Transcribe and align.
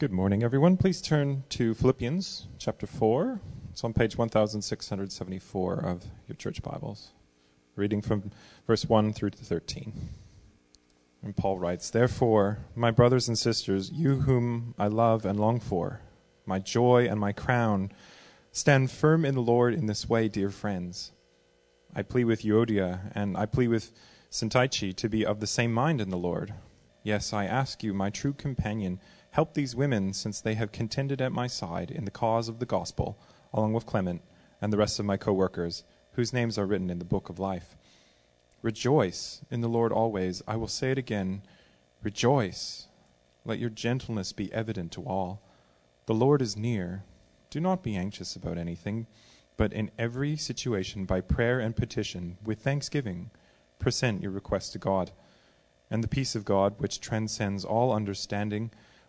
Good 0.00 0.10
morning, 0.10 0.42
everyone. 0.42 0.76
Please 0.76 1.00
turn 1.00 1.44
to 1.50 1.72
Philippians 1.72 2.48
chapter 2.58 2.84
4. 2.84 3.40
It's 3.70 3.84
on 3.84 3.92
page 3.92 4.18
1674 4.18 5.74
of 5.74 6.04
your 6.26 6.34
church 6.34 6.60
Bibles, 6.64 7.12
reading 7.76 8.02
from 8.02 8.32
verse 8.66 8.86
1 8.86 9.12
through 9.12 9.30
to 9.30 9.44
13. 9.44 9.92
And 11.22 11.36
Paul 11.36 11.60
writes 11.60 11.90
Therefore, 11.90 12.58
my 12.74 12.90
brothers 12.90 13.28
and 13.28 13.38
sisters, 13.38 13.92
you 13.92 14.22
whom 14.22 14.74
I 14.80 14.88
love 14.88 15.24
and 15.24 15.38
long 15.38 15.60
for, 15.60 16.00
my 16.44 16.58
joy 16.58 17.06
and 17.08 17.20
my 17.20 17.30
crown, 17.30 17.92
stand 18.50 18.90
firm 18.90 19.24
in 19.24 19.36
the 19.36 19.40
Lord 19.40 19.74
in 19.74 19.86
this 19.86 20.08
way, 20.08 20.26
dear 20.26 20.50
friends. 20.50 21.12
I 21.94 22.02
plead 22.02 22.24
with 22.24 22.42
Euodia 22.42 23.12
and 23.14 23.36
I 23.36 23.46
plead 23.46 23.68
with 23.68 23.92
Syntyche 24.28 24.96
to 24.96 25.08
be 25.08 25.24
of 25.24 25.38
the 25.38 25.46
same 25.46 25.72
mind 25.72 26.00
in 26.00 26.10
the 26.10 26.18
Lord. 26.18 26.52
Yes, 27.04 27.34
I 27.34 27.44
ask 27.44 27.84
you, 27.84 27.92
my 27.92 28.08
true 28.08 28.32
companion, 28.32 28.98
Help 29.34 29.54
these 29.54 29.74
women, 29.74 30.12
since 30.12 30.40
they 30.40 30.54
have 30.54 30.70
contended 30.70 31.20
at 31.20 31.32
my 31.32 31.48
side 31.48 31.90
in 31.90 32.04
the 32.04 32.10
cause 32.12 32.48
of 32.48 32.60
the 32.60 32.66
gospel, 32.66 33.18
along 33.52 33.72
with 33.72 33.84
Clement 33.84 34.22
and 34.62 34.72
the 34.72 34.76
rest 34.76 35.00
of 35.00 35.06
my 35.06 35.16
co 35.16 35.32
workers, 35.32 35.82
whose 36.12 36.32
names 36.32 36.56
are 36.56 36.66
written 36.66 36.88
in 36.88 37.00
the 37.00 37.04
book 37.04 37.28
of 37.28 37.40
life. 37.40 37.76
Rejoice 38.62 39.40
in 39.50 39.60
the 39.60 39.68
Lord 39.68 39.90
always. 39.90 40.40
I 40.46 40.54
will 40.54 40.68
say 40.68 40.92
it 40.92 40.98
again 40.98 41.42
Rejoice. 42.00 42.86
Let 43.44 43.58
your 43.58 43.70
gentleness 43.70 44.32
be 44.32 44.52
evident 44.52 44.92
to 44.92 45.02
all. 45.02 45.42
The 46.06 46.14
Lord 46.14 46.40
is 46.40 46.56
near. 46.56 47.02
Do 47.50 47.58
not 47.58 47.82
be 47.82 47.96
anxious 47.96 48.36
about 48.36 48.56
anything, 48.56 49.08
but 49.56 49.72
in 49.72 49.90
every 49.98 50.36
situation, 50.36 51.06
by 51.06 51.20
prayer 51.20 51.58
and 51.58 51.74
petition, 51.74 52.38
with 52.44 52.60
thanksgiving, 52.60 53.32
present 53.80 54.22
your 54.22 54.30
requests 54.30 54.70
to 54.70 54.78
God. 54.78 55.10
And 55.90 56.04
the 56.04 56.08
peace 56.08 56.36
of 56.36 56.44
God, 56.44 56.74
which 56.78 57.00
transcends 57.00 57.64
all 57.64 57.92
understanding, 57.92 58.70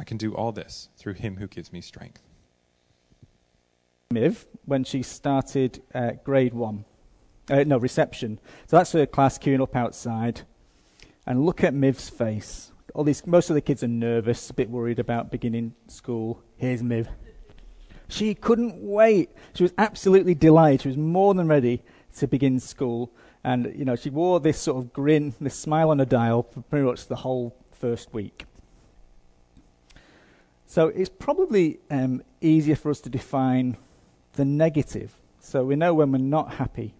I 0.00 0.04
can 0.04 0.16
do 0.16 0.34
all 0.34 0.50
this 0.50 0.88
through 0.96 1.14
him 1.14 1.36
who 1.36 1.46
gives 1.46 1.74
me 1.74 1.82
strength. 1.82 2.22
Miv, 4.10 4.46
when 4.64 4.82
she 4.82 5.02
started 5.02 5.82
uh, 5.94 6.12
grade 6.24 6.54
one, 6.54 6.86
uh, 7.50 7.64
no, 7.66 7.76
reception. 7.76 8.40
So 8.66 8.78
that's 8.78 8.92
her 8.92 9.04
class 9.04 9.38
queuing 9.38 9.60
up 9.60 9.76
outside. 9.76 10.40
And 11.26 11.44
look 11.44 11.62
at 11.62 11.74
Miv's 11.74 12.08
face. 12.08 12.72
All 12.94 13.04
these, 13.04 13.26
most 13.26 13.50
of 13.50 13.54
the 13.54 13.60
kids 13.60 13.84
are 13.84 13.88
nervous, 13.88 14.48
a 14.48 14.54
bit 14.54 14.70
worried 14.70 14.98
about 14.98 15.30
beginning 15.30 15.74
school. 15.86 16.42
Here's 16.56 16.82
Miv. 16.82 17.06
She 18.08 18.34
couldn't 18.34 18.76
wait. 18.76 19.28
She 19.54 19.62
was 19.64 19.74
absolutely 19.76 20.34
delighted. 20.34 20.80
She 20.80 20.88
was 20.88 20.96
more 20.96 21.34
than 21.34 21.46
ready 21.46 21.82
to 22.16 22.26
begin 22.26 22.58
school. 22.58 23.12
And, 23.44 23.72
you 23.76 23.84
know, 23.84 23.96
she 23.96 24.08
wore 24.08 24.40
this 24.40 24.58
sort 24.58 24.82
of 24.82 24.94
grin, 24.94 25.34
this 25.40 25.54
smile 25.54 25.90
on 25.90 25.98
her 25.98 26.06
dial 26.06 26.42
for 26.42 26.62
pretty 26.62 26.86
much 26.86 27.06
the 27.06 27.16
whole 27.16 27.54
first 27.70 28.14
week. 28.14 28.46
So 30.70 30.86
it's 30.86 31.10
probably 31.10 31.80
um, 31.90 32.22
easier 32.40 32.76
for 32.76 32.92
us 32.92 33.00
to 33.00 33.10
define 33.10 33.76
the 34.34 34.44
negative. 34.44 35.12
So 35.40 35.64
we 35.64 35.74
know 35.74 35.94
when 35.94 36.12
we're 36.12 36.18
not 36.18 36.54
happy. 36.54 36.94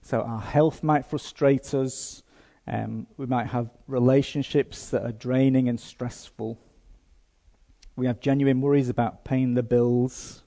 So 0.00 0.20
our 0.20 0.40
health 0.40 0.84
might 0.84 1.04
frustrate 1.04 1.74
us. 1.74 2.22
Um, 2.68 3.08
we 3.16 3.26
might 3.26 3.48
have 3.48 3.68
relationships 3.88 4.90
that 4.90 5.02
are 5.02 5.10
draining 5.10 5.68
and 5.68 5.80
stressful. 5.80 6.56
We 7.96 8.06
have 8.06 8.20
genuine 8.20 8.60
worries 8.60 8.88
about 8.88 9.24
paying 9.24 9.54
the 9.54 9.64
bills. 9.64 10.44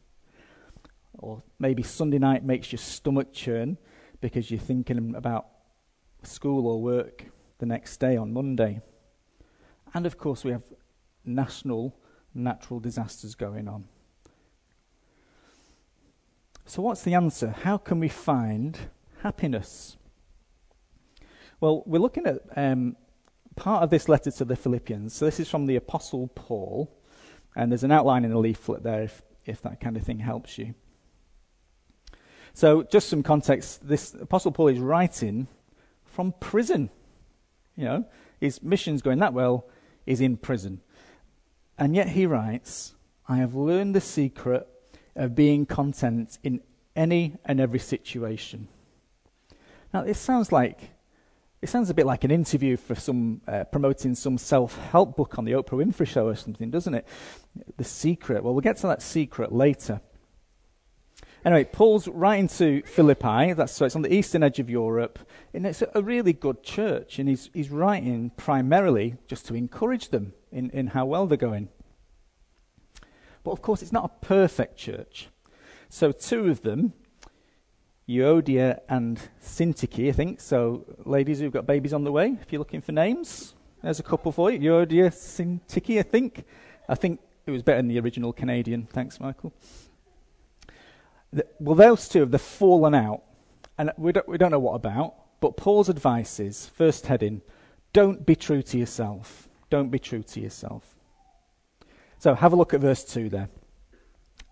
Or 1.17 1.43
maybe 1.59 1.83
Sunday 1.83 2.19
night 2.19 2.45
makes 2.45 2.71
your 2.71 2.79
stomach 2.79 3.33
churn 3.33 3.77
because 4.21 4.49
you're 4.49 4.57
thinking 4.57 5.15
about 5.15 5.47
school 6.23 6.65
or 6.65 6.81
work 6.81 7.25
the 7.57 7.65
next 7.65 7.97
day 7.97 8.15
on 8.15 8.31
Monday. 8.31 8.79
And 9.93 10.05
of 10.05 10.17
course, 10.17 10.45
we 10.45 10.51
have 10.51 10.63
national 11.25 11.93
natural 12.35 12.79
disasters 12.79 13.33
going 13.33 13.67
on. 13.67 13.85
So, 16.65 16.81
what's 16.81 17.03
the 17.03 17.13
answer? 17.13 17.55
How 17.63 17.77
can 17.77 17.99
we 17.99 18.09
find 18.09 18.77
happiness? 19.21 19.97
Well, 21.61 21.83
we're 21.85 21.99
looking 21.99 22.25
at 22.25 22.41
um, 22.55 22.95
part 23.55 23.83
of 23.83 23.89
this 23.89 24.09
letter 24.09 24.31
to 24.31 24.45
the 24.45 24.55
Philippians. 24.55 25.13
So, 25.13 25.25
this 25.25 25.39
is 25.39 25.49
from 25.49 25.67
the 25.67 25.75
Apostle 25.75 26.27
Paul, 26.33 26.91
and 27.55 27.71
there's 27.71 27.83
an 27.83 27.91
outline 27.91 28.25
in 28.25 28.31
the 28.31 28.39
leaflet 28.39 28.83
there 28.83 29.03
if, 29.03 29.21
if 29.45 29.61
that 29.61 29.79
kind 29.79 29.95
of 29.95 30.03
thing 30.03 30.19
helps 30.19 30.57
you. 30.57 30.73
So, 32.53 32.83
just 32.83 33.09
some 33.09 33.21
context 33.21 33.87
this 33.87 34.15
Apostle 34.15 34.51
Paul 34.51 34.69
is 34.69 34.79
writing 34.79 35.47
from 36.03 36.33
prison. 36.39 36.89
You 37.75 37.85
know, 37.85 38.05
his 38.39 38.63
mission's 38.63 39.01
going 39.01 39.19
that 39.19 39.33
well, 39.33 39.67
he's 40.05 40.21
in 40.21 40.37
prison. 40.37 40.81
And 41.77 41.95
yet 41.95 42.09
he 42.09 42.25
writes, 42.25 42.95
I 43.27 43.37
have 43.37 43.55
learned 43.55 43.95
the 43.95 44.01
secret 44.01 44.67
of 45.15 45.35
being 45.35 45.65
content 45.65 46.37
in 46.43 46.61
any 46.95 47.35
and 47.45 47.59
every 47.59 47.79
situation. 47.79 48.67
Now, 49.93 50.03
this 50.03 50.19
sounds 50.19 50.51
like 50.51 50.91
it 51.61 51.69
sounds 51.69 51.89
a 51.89 51.93
bit 51.93 52.05
like 52.05 52.23
an 52.23 52.31
interview 52.31 52.77
for 52.77 52.93
some 52.93 53.41
uh, 53.47 53.63
promoting 53.63 54.13
some 54.13 54.37
self-help 54.37 55.15
book 55.15 55.39
on 55.39 55.45
the 55.45 55.53
Oprah 55.53 55.83
Winfrey 55.83 56.07
Show 56.07 56.27
or 56.27 56.35
something, 56.35 56.69
doesn't 56.69 56.93
it? 56.93 57.07
The 57.77 57.83
secret. 57.83 58.43
Well, 58.43 58.53
we'll 58.53 58.61
get 58.61 58.77
to 58.77 58.87
that 58.87 59.01
secret 59.01 59.51
later. 59.51 60.01
Anyway, 61.43 61.63
Paul's 61.63 62.07
writing 62.07 62.47
to 62.49 62.81
Philippi. 62.83 63.53
That's 63.53 63.71
so 63.71 63.85
it's 63.85 63.95
on 63.95 64.01
the 64.01 64.13
eastern 64.13 64.43
edge 64.43 64.59
of 64.59 64.69
Europe, 64.69 65.19
and 65.53 65.65
it's 65.65 65.83
a 65.93 66.01
really 66.03 66.33
good 66.33 66.61
church. 66.61 67.19
And 67.19 67.29
he's 67.29 67.49
he's 67.53 67.69
writing 67.71 68.31
primarily 68.35 69.15
just 69.27 69.45
to 69.47 69.55
encourage 69.55 70.09
them 70.09 70.33
in, 70.55 70.69
in 70.71 70.87
how 70.87 71.05
well 71.05 71.27
they're 71.27 71.37
going. 71.37 71.67
But 73.43 73.51
of 73.51 73.61
course, 73.61 73.83
it's 73.83 73.91
not 73.91 74.05
a 74.05 74.25
perfect 74.25 74.77
church. 74.77 75.27
So, 75.89 76.11
two 76.11 76.49
of 76.49 76.61
them, 76.61 76.93
Euodia 78.09 78.79
and 78.89 79.19
Syntyche, 79.43 80.09
I 80.09 80.11
think. 80.13 80.41
So, 80.41 80.85
ladies 81.05 81.39
who've 81.39 81.51
got 81.51 81.67
babies 81.67 81.93
on 81.93 82.03
the 82.03 82.11
way, 82.11 82.37
if 82.41 82.51
you're 82.51 82.59
looking 82.59 82.81
for 82.81 82.93
names, 82.93 83.53
there's 83.83 83.99
a 83.99 84.03
couple 84.03 84.31
for 84.31 84.49
you. 84.49 84.59
Euodia, 84.59 85.11
Syntyche, 85.11 85.99
I 85.99 86.01
think. 86.01 86.45
I 86.89 86.95
think 86.95 87.19
it 87.45 87.51
was 87.51 87.61
better 87.61 87.77
than 87.77 87.87
the 87.87 87.99
original 87.99 88.33
Canadian. 88.33 88.87
Thanks, 88.91 89.19
Michael. 89.19 89.53
The, 91.31 91.45
well, 91.59 91.75
those 91.75 92.07
two 92.07 92.21
have 92.21 92.41
fallen 92.41 92.95
out, 92.95 93.21
and 93.77 93.91
we 93.97 94.11
don't, 94.13 94.27
we 94.27 94.37
don't 94.37 94.51
know 94.51 94.59
what 94.59 94.73
about. 94.73 95.15
But 95.41 95.57
Paul's 95.57 95.89
advice 95.89 96.39
is 96.39 96.67
first 96.67 97.07
heading, 97.07 97.41
don't 97.93 98.25
be 98.25 98.35
true 98.35 98.63
to 98.63 98.77
yourself. 98.77 99.44
Don't 99.69 99.89
be 99.89 99.99
true 99.99 100.23
to 100.23 100.39
yourself. 100.39 100.95
So 102.19 102.33
have 102.33 102.53
a 102.53 102.55
look 102.55 102.73
at 102.73 102.81
verse 102.81 103.03
2 103.03 103.29
there. 103.29 103.49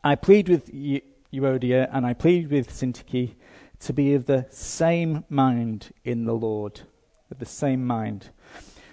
I 0.04 0.16
plead 0.16 0.50
with 0.50 0.72
Euodia 0.72 1.90
and 1.92 2.06
I 2.06 2.14
plead 2.14 2.50
with 2.50 2.70
Syntyche 2.70 3.36
to 3.80 3.94
be 3.94 4.14
of 4.14 4.26
the 4.26 4.48
same 4.50 5.24
mind 5.30 5.92
in 6.04 6.26
the 6.26 6.34
Lord. 6.34 6.82
Of 7.32 7.40
the 7.40 7.46
same 7.46 7.86
mind. 7.86 8.30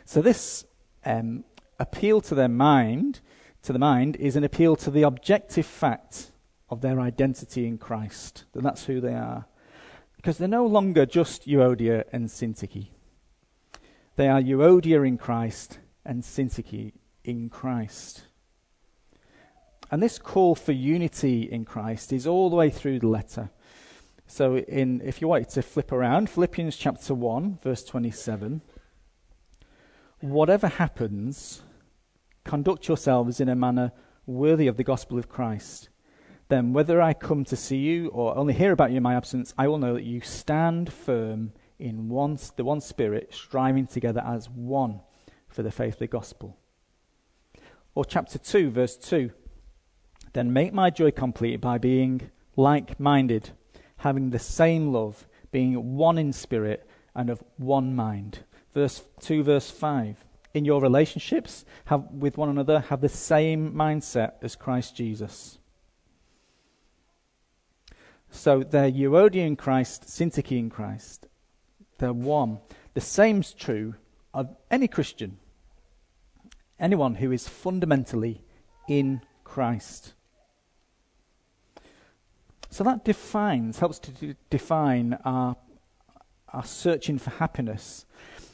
So 0.05 0.22
this 0.22 0.64
um, 1.05 1.44
appeal 1.78 2.20
to 2.22 2.34
their 2.34 2.49
mind, 2.49 3.20
to 3.62 3.72
the 3.72 3.78
mind, 3.78 4.17
is 4.17 4.37
an 4.37 4.44
appeal 4.44 4.76
to 4.76 4.90
the 4.90 5.02
objective 5.02 5.67
fact 5.67 6.31
of 6.69 6.81
their 6.81 7.00
identity 7.00 7.67
in 7.67 7.76
Christ. 7.76 8.44
That 8.52 8.62
that's 8.62 8.84
who 8.84 9.00
they 9.00 9.14
are. 9.14 9.46
Because 10.17 10.38
they're 10.38 10.49
no 10.49 10.67
longer 10.67 11.06
just 11.06 11.46
Euodia 11.46 12.05
and 12.12 12.28
Syntyche. 12.28 12.88
They 14.17 14.28
are 14.28 14.40
Euodia 14.40 15.06
in 15.06 15.19
Christ 15.19 15.78
and 16.10 16.24
Syntyche 16.24 16.92
in 17.22 17.48
Christ. 17.48 18.24
And 19.92 20.02
this 20.02 20.18
call 20.18 20.56
for 20.56 20.72
unity 20.72 21.42
in 21.42 21.64
Christ 21.64 22.12
is 22.12 22.26
all 22.26 22.50
the 22.50 22.56
way 22.56 22.68
through 22.68 22.98
the 22.98 23.06
letter. 23.06 23.50
So, 24.26 24.56
in, 24.56 25.00
if 25.02 25.20
you 25.20 25.28
wanted 25.28 25.50
to 25.50 25.62
flip 25.62 25.92
around, 25.92 26.28
Philippians 26.28 26.76
chapter 26.76 27.14
1, 27.14 27.60
verse 27.62 27.84
27 27.84 28.60
Whatever 30.18 30.66
happens, 30.66 31.62
conduct 32.42 32.88
yourselves 32.88 33.38
in 33.38 33.48
a 33.48 33.54
manner 33.54 33.92
worthy 34.26 34.66
of 34.66 34.76
the 34.76 34.84
gospel 34.84 35.16
of 35.16 35.28
Christ. 35.28 35.90
Then, 36.48 36.72
whether 36.72 37.00
I 37.00 37.14
come 37.14 37.44
to 37.44 37.56
see 37.56 37.78
you 37.78 38.08
or 38.08 38.36
only 38.36 38.54
hear 38.54 38.72
about 38.72 38.90
you 38.90 38.96
in 38.96 39.04
my 39.04 39.14
absence, 39.14 39.54
I 39.56 39.68
will 39.68 39.78
know 39.78 39.94
that 39.94 40.02
you 40.02 40.20
stand 40.22 40.92
firm 40.92 41.52
in 41.78 42.08
one, 42.08 42.36
the 42.56 42.64
one 42.64 42.80
spirit, 42.80 43.32
striving 43.32 43.86
together 43.86 44.24
as 44.26 44.50
one 44.50 45.02
for 45.50 45.62
the 45.62 45.70
faith 45.70 45.94
of 45.94 45.99
the 46.00 46.06
gospel. 46.06 46.56
Or 47.94 48.05
chapter 48.05 48.38
2, 48.38 48.70
verse 48.70 48.97
2 48.97 49.31
Then 50.32 50.52
make 50.52 50.73
my 50.73 50.91
joy 50.91 51.11
complete 51.11 51.61
by 51.61 51.79
being 51.79 52.31
like 52.56 52.99
minded, 52.99 53.50
having 53.99 54.31
the 54.31 54.38
same 54.38 54.93
love, 54.93 55.26
being 55.50 55.97
one 55.97 56.19
in 56.19 56.32
spirit 56.32 56.88
and 57.14 57.29
of 57.29 57.43
one 57.56 57.94
mind. 57.94 58.41
Verse 58.73 59.02
2, 59.20 59.43
verse 59.43 59.70
5 59.70 60.25
in 60.52 60.64
your 60.64 60.81
relationships 60.81 61.64
have, 61.87 62.05
with 62.12 62.37
one 62.37 62.49
another 62.49 62.81
have 62.81 63.00
the 63.00 63.08
same 63.08 63.73
mindset 63.73 64.32
as 64.43 64.56
Christ 64.56 64.96
Jesus. 64.96 65.58
So 68.31 68.62
they're 68.62 68.91
Euodia 68.91 69.46
in 69.46 69.56
Christ, 69.56 70.05
Syntyche 70.06 70.58
in 70.58 70.70
Christ. 70.70 71.26
They're 71.99 72.12
one. 72.12 72.58
The 72.94 73.00
same's 73.00 73.53
true 73.53 73.94
of 74.32 74.56
any 74.71 74.88
Christian, 74.88 75.38
anyone 76.79 77.17
who 77.17 77.32
is 77.32 77.49
fundamentally 77.49 78.43
in 78.88 79.23
Christ. 79.44 80.15
So 82.71 82.85
that 82.85 83.05
defines, 83.05 83.81
helps 83.81 83.99
to 83.99 84.37
define 84.49 85.19
our, 85.25 85.56
our 86.53 86.65
searching 86.65 87.19
for 87.19 87.31
happiness. 87.31 88.06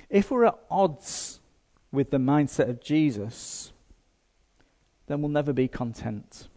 If 0.09 0.31
we're 0.31 0.47
at 0.47 0.59
odds 0.71 1.41
with 1.93 2.11
the 2.11 2.17
mindset 2.17 2.71
of 2.71 2.81
Jesus, 2.81 3.73
then 5.07 5.21
we'll 5.21 5.31
never 5.31 5.53
be 5.53 5.69
content. 5.69 6.49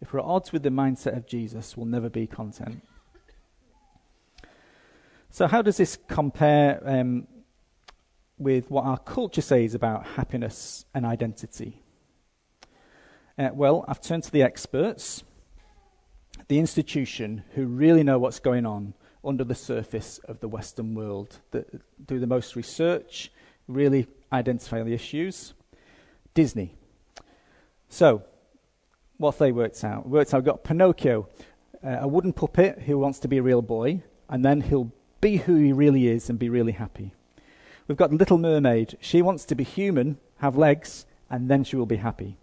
If 0.00 0.12
we're 0.12 0.20
at 0.20 0.26
odds 0.26 0.52
with 0.52 0.62
the 0.62 0.68
mindset 0.68 1.16
of 1.16 1.26
Jesus, 1.26 1.76
we'll 1.76 1.86
never 1.86 2.10
be 2.10 2.26
content. 2.26 2.82
So, 5.30 5.48
how 5.48 5.62
does 5.62 5.78
this 5.78 5.98
compare 6.06 6.80
um, 6.84 7.26
with 8.38 8.70
what 8.70 8.84
our 8.84 8.98
culture 8.98 9.40
says 9.40 9.74
about 9.74 10.06
happiness 10.06 10.84
and 10.94 11.06
identity? 11.06 11.82
Uh, 13.38 13.50
well, 13.52 13.84
I've 13.88 14.00
turned 14.00 14.22
to 14.24 14.30
the 14.30 14.42
experts, 14.42 15.24
the 16.48 16.58
institution 16.58 17.44
who 17.54 17.66
really 17.66 18.02
know 18.02 18.18
what's 18.18 18.38
going 18.38 18.66
on 18.66 18.94
under 19.24 19.44
the 19.44 19.54
surface 19.54 20.18
of 20.24 20.40
the 20.40 20.48
Western 20.48 20.94
world, 20.94 21.40
that 21.50 21.66
do 22.06 22.18
the 22.18 22.26
most 22.26 22.54
research, 22.54 23.32
really 23.66 24.06
identify 24.32 24.82
the 24.82 24.92
issues. 24.92 25.54
Disney. 26.34 26.74
So, 27.88 28.24
what 29.16 29.38
they 29.38 29.52
worked 29.52 29.82
out? 29.84 30.08
Worked 30.08 30.34
out, 30.34 30.38
we've 30.38 30.46
got 30.46 30.64
Pinocchio, 30.64 31.28
uh, 31.82 31.98
a 32.00 32.08
wooden 32.08 32.32
puppet 32.32 32.82
who 32.82 32.98
wants 32.98 33.18
to 33.20 33.28
be 33.28 33.38
a 33.38 33.42
real 33.42 33.62
boy, 33.62 34.02
and 34.28 34.44
then 34.44 34.60
he'll 34.60 34.92
be 35.20 35.36
who 35.36 35.56
he 35.56 35.72
really 35.72 36.08
is 36.08 36.28
and 36.28 36.38
be 36.38 36.48
really 36.48 36.72
happy. 36.72 37.14
We've 37.86 37.98
got 37.98 38.12
Little 38.12 38.38
Mermaid. 38.38 38.96
She 39.00 39.20
wants 39.20 39.44
to 39.44 39.54
be 39.54 39.64
human, 39.64 40.18
have 40.38 40.56
legs, 40.56 41.04
and 41.28 41.50
then 41.50 41.64
she 41.64 41.76
will 41.76 41.86
be 41.86 41.96
happy. 41.96 42.38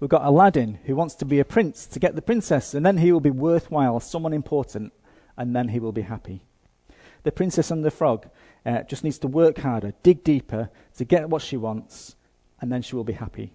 We've 0.00 0.10
got 0.10 0.24
Aladdin, 0.24 0.78
who 0.84 0.96
wants 0.96 1.14
to 1.16 1.24
be 1.24 1.38
a 1.38 1.44
prince 1.44 1.86
to 1.86 2.00
get 2.00 2.16
the 2.16 2.22
princess, 2.22 2.74
and 2.74 2.84
then 2.84 2.98
he 2.98 3.12
will 3.12 3.20
be 3.20 3.30
worthwhile, 3.30 4.00
someone 4.00 4.32
important, 4.32 4.92
and 5.36 5.54
then 5.54 5.68
he 5.68 5.78
will 5.78 5.92
be 5.92 6.02
happy. 6.02 6.42
The 7.22 7.32
Princess 7.32 7.70
and 7.70 7.84
the 7.84 7.90
Frog 7.90 8.28
uh, 8.66 8.82
just 8.82 9.04
needs 9.04 9.18
to 9.18 9.28
work 9.28 9.58
harder, 9.58 9.92
dig 10.02 10.24
deeper 10.24 10.70
to 10.96 11.04
get 11.04 11.28
what 11.28 11.42
she 11.42 11.56
wants, 11.56 12.16
and 12.60 12.72
then 12.72 12.82
she 12.82 12.96
will 12.96 13.04
be 13.04 13.12
happy. 13.12 13.52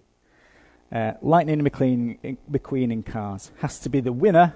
Uh, 0.90 1.12
Lightning 1.20 1.60
McQueen, 1.60 2.38
McQueen 2.50 2.92
in 2.92 3.02
Cars 3.02 3.50
has 3.58 3.78
to 3.80 3.90
be 3.90 4.00
the 4.00 4.12
winner, 4.12 4.54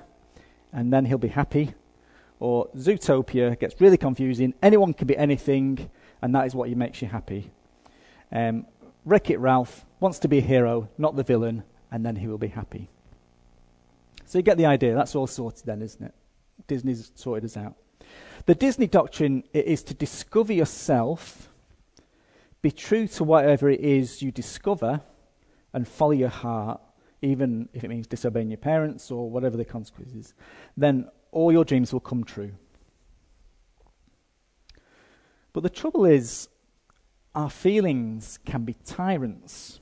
and 0.72 0.92
then 0.92 1.04
he'll 1.04 1.18
be 1.18 1.28
happy. 1.28 1.74
Or 2.42 2.66
Zootopia 2.76 3.56
gets 3.56 3.80
really 3.80 3.96
confusing. 3.96 4.52
Anyone 4.60 4.94
can 4.94 5.06
be 5.06 5.16
anything, 5.16 5.88
and 6.20 6.34
that 6.34 6.44
is 6.44 6.56
what 6.56 6.68
makes 6.70 7.00
you 7.00 7.06
happy. 7.06 7.52
Um, 8.32 8.66
Wreck 9.04 9.30
It 9.30 9.38
Ralph 9.38 9.86
wants 10.00 10.18
to 10.18 10.28
be 10.28 10.38
a 10.38 10.40
hero, 10.40 10.88
not 10.98 11.14
the 11.14 11.22
villain, 11.22 11.62
and 11.92 12.04
then 12.04 12.16
he 12.16 12.26
will 12.26 12.38
be 12.38 12.48
happy. 12.48 12.90
So 14.24 14.38
you 14.38 14.42
get 14.42 14.56
the 14.56 14.66
idea. 14.66 14.92
That's 14.92 15.14
all 15.14 15.28
sorted 15.28 15.66
then, 15.66 15.82
isn't 15.82 16.04
it? 16.04 16.14
Disney's 16.66 17.12
sorted 17.14 17.44
us 17.44 17.56
out. 17.56 17.76
The 18.46 18.56
Disney 18.56 18.88
doctrine 18.88 19.44
is 19.52 19.84
to 19.84 19.94
discover 19.94 20.52
yourself, 20.52 21.48
be 22.60 22.72
true 22.72 23.06
to 23.06 23.22
whatever 23.22 23.70
it 23.70 23.78
is 23.78 24.20
you 24.20 24.32
discover, 24.32 25.00
and 25.72 25.86
follow 25.86 26.10
your 26.10 26.28
heart, 26.28 26.80
even 27.20 27.68
if 27.72 27.84
it 27.84 27.88
means 27.88 28.08
disobeying 28.08 28.50
your 28.50 28.58
parents 28.58 29.12
or 29.12 29.30
whatever 29.30 29.56
the 29.56 29.64
consequences. 29.64 30.34
Then 30.76 31.08
all 31.32 31.50
your 31.50 31.64
dreams 31.64 31.92
will 31.92 32.00
come 32.00 32.22
true. 32.22 32.52
But 35.52 35.62
the 35.62 35.70
trouble 35.70 36.04
is, 36.04 36.48
our 37.34 37.50
feelings 37.50 38.38
can 38.44 38.64
be 38.64 38.74
tyrants. 38.84 39.80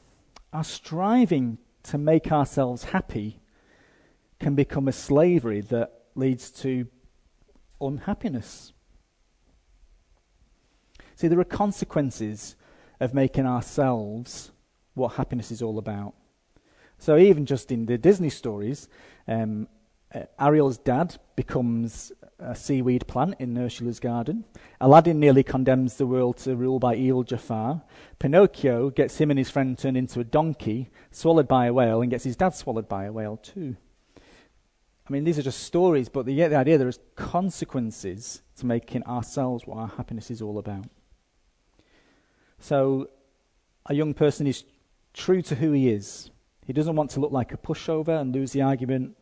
Our 0.53 0.65
striving 0.65 1.59
to 1.85 1.99
make 1.99 2.33
ourselves 2.33 2.85
happy 2.85 3.41
can 4.39 4.55
become 4.55 4.89
a 4.89 4.93
slavery 4.93 5.61
that 5.61 5.93
leads 6.15 6.51
to 6.51 6.87
unhappiness. 7.81 8.73
See, 11.17 11.29
there 11.29 11.41
are 11.41 11.45
consequences 11.45 12.57
of 13.01 13.13
making 13.15 13.47
ourselves 13.47 14.53
what 14.95 15.15
happiness 15.15 15.51
is 15.51 15.63
all 15.63 15.79
about. 15.79 16.15
So, 16.99 17.17
even 17.17 17.47
just 17.47 17.71
in 17.73 17.87
the 17.87 17.99
Disney 17.99 18.31
stories, 18.31 18.89
um, 19.27 19.69
uh, 20.15 20.23
Ariel's 20.39 20.79
dad 20.79 21.17
becomes 21.37 22.13
a 22.39 22.55
seaweed 22.55 23.07
plant 23.07 23.35
in 23.39 23.57
Ursula's 23.57 24.01
garden. 24.01 24.45
Aladdin 24.81 25.21
nearly 25.21 25.43
condemns 25.43 25.97
the 25.97 26.07
world 26.07 26.39
to 26.39 26.57
rule 26.57 26.79
by 26.79 26.95
evil 26.95 27.23
Jafar. 27.23 27.83
Pinocchio 28.19 28.91
gets 28.91 29.19
him 29.19 29.31
and 29.31 29.39
his 29.39 29.51
friend 29.51 29.79
turned 29.79 29.97
into 29.97 30.21
a 30.21 30.25
donkey, 30.25 30.89
swallowed 31.11 31.47
by 31.47 31.67
a 31.67 31.73
whale, 31.73 32.01
and 32.01 32.11
gets 32.11 32.25
his 32.25 32.37
dad 32.37 32.55
swallowed 32.55 32.89
by 32.89 33.05
a 33.05 33.13
whale 33.13 33.37
too. 33.37 33.77
I 34.17 35.13
mean, 35.13 35.25
these 35.25 35.39
are 35.39 35.43
just 35.43 35.65
stories, 35.65 36.09
but 36.09 36.27
get 36.27 36.51
the 36.51 36.57
idea 36.57 36.79
there 36.79 36.89
is 36.89 37.01
consequences 37.17 38.43
to 38.57 38.67
making 38.67 39.03
ourselves 39.05 39.67
what 39.67 39.79
our 39.79 39.89
happiness 39.89 40.31
is 40.31 40.41
all 40.41 40.59
about. 40.59 40.87
So, 42.61 43.11
a 43.87 43.95
young 43.95 44.15
person 44.15 44.47
is 44.47 44.65
true 45.13 45.43
to 45.43 45.57
who 45.57 45.73
he 45.73 45.91
is. 45.91 46.31
He 46.65 46.73
doesn't 46.73 46.95
want 46.95 47.11
to 47.11 47.21
look 47.21 47.33
like 47.33 47.53
a 47.53 47.57
pushover 47.57 48.21
and 48.21 48.33
lose 48.33 48.53
the 48.53 48.63
argument, 48.63 49.17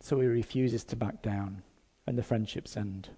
so 0.00 0.18
he 0.20 0.26
refuses 0.26 0.82
to 0.84 0.96
back 0.96 1.22
down, 1.22 1.62
and 2.06 2.16
the 2.16 2.22
friendships 2.22 2.76
end. 2.76 3.10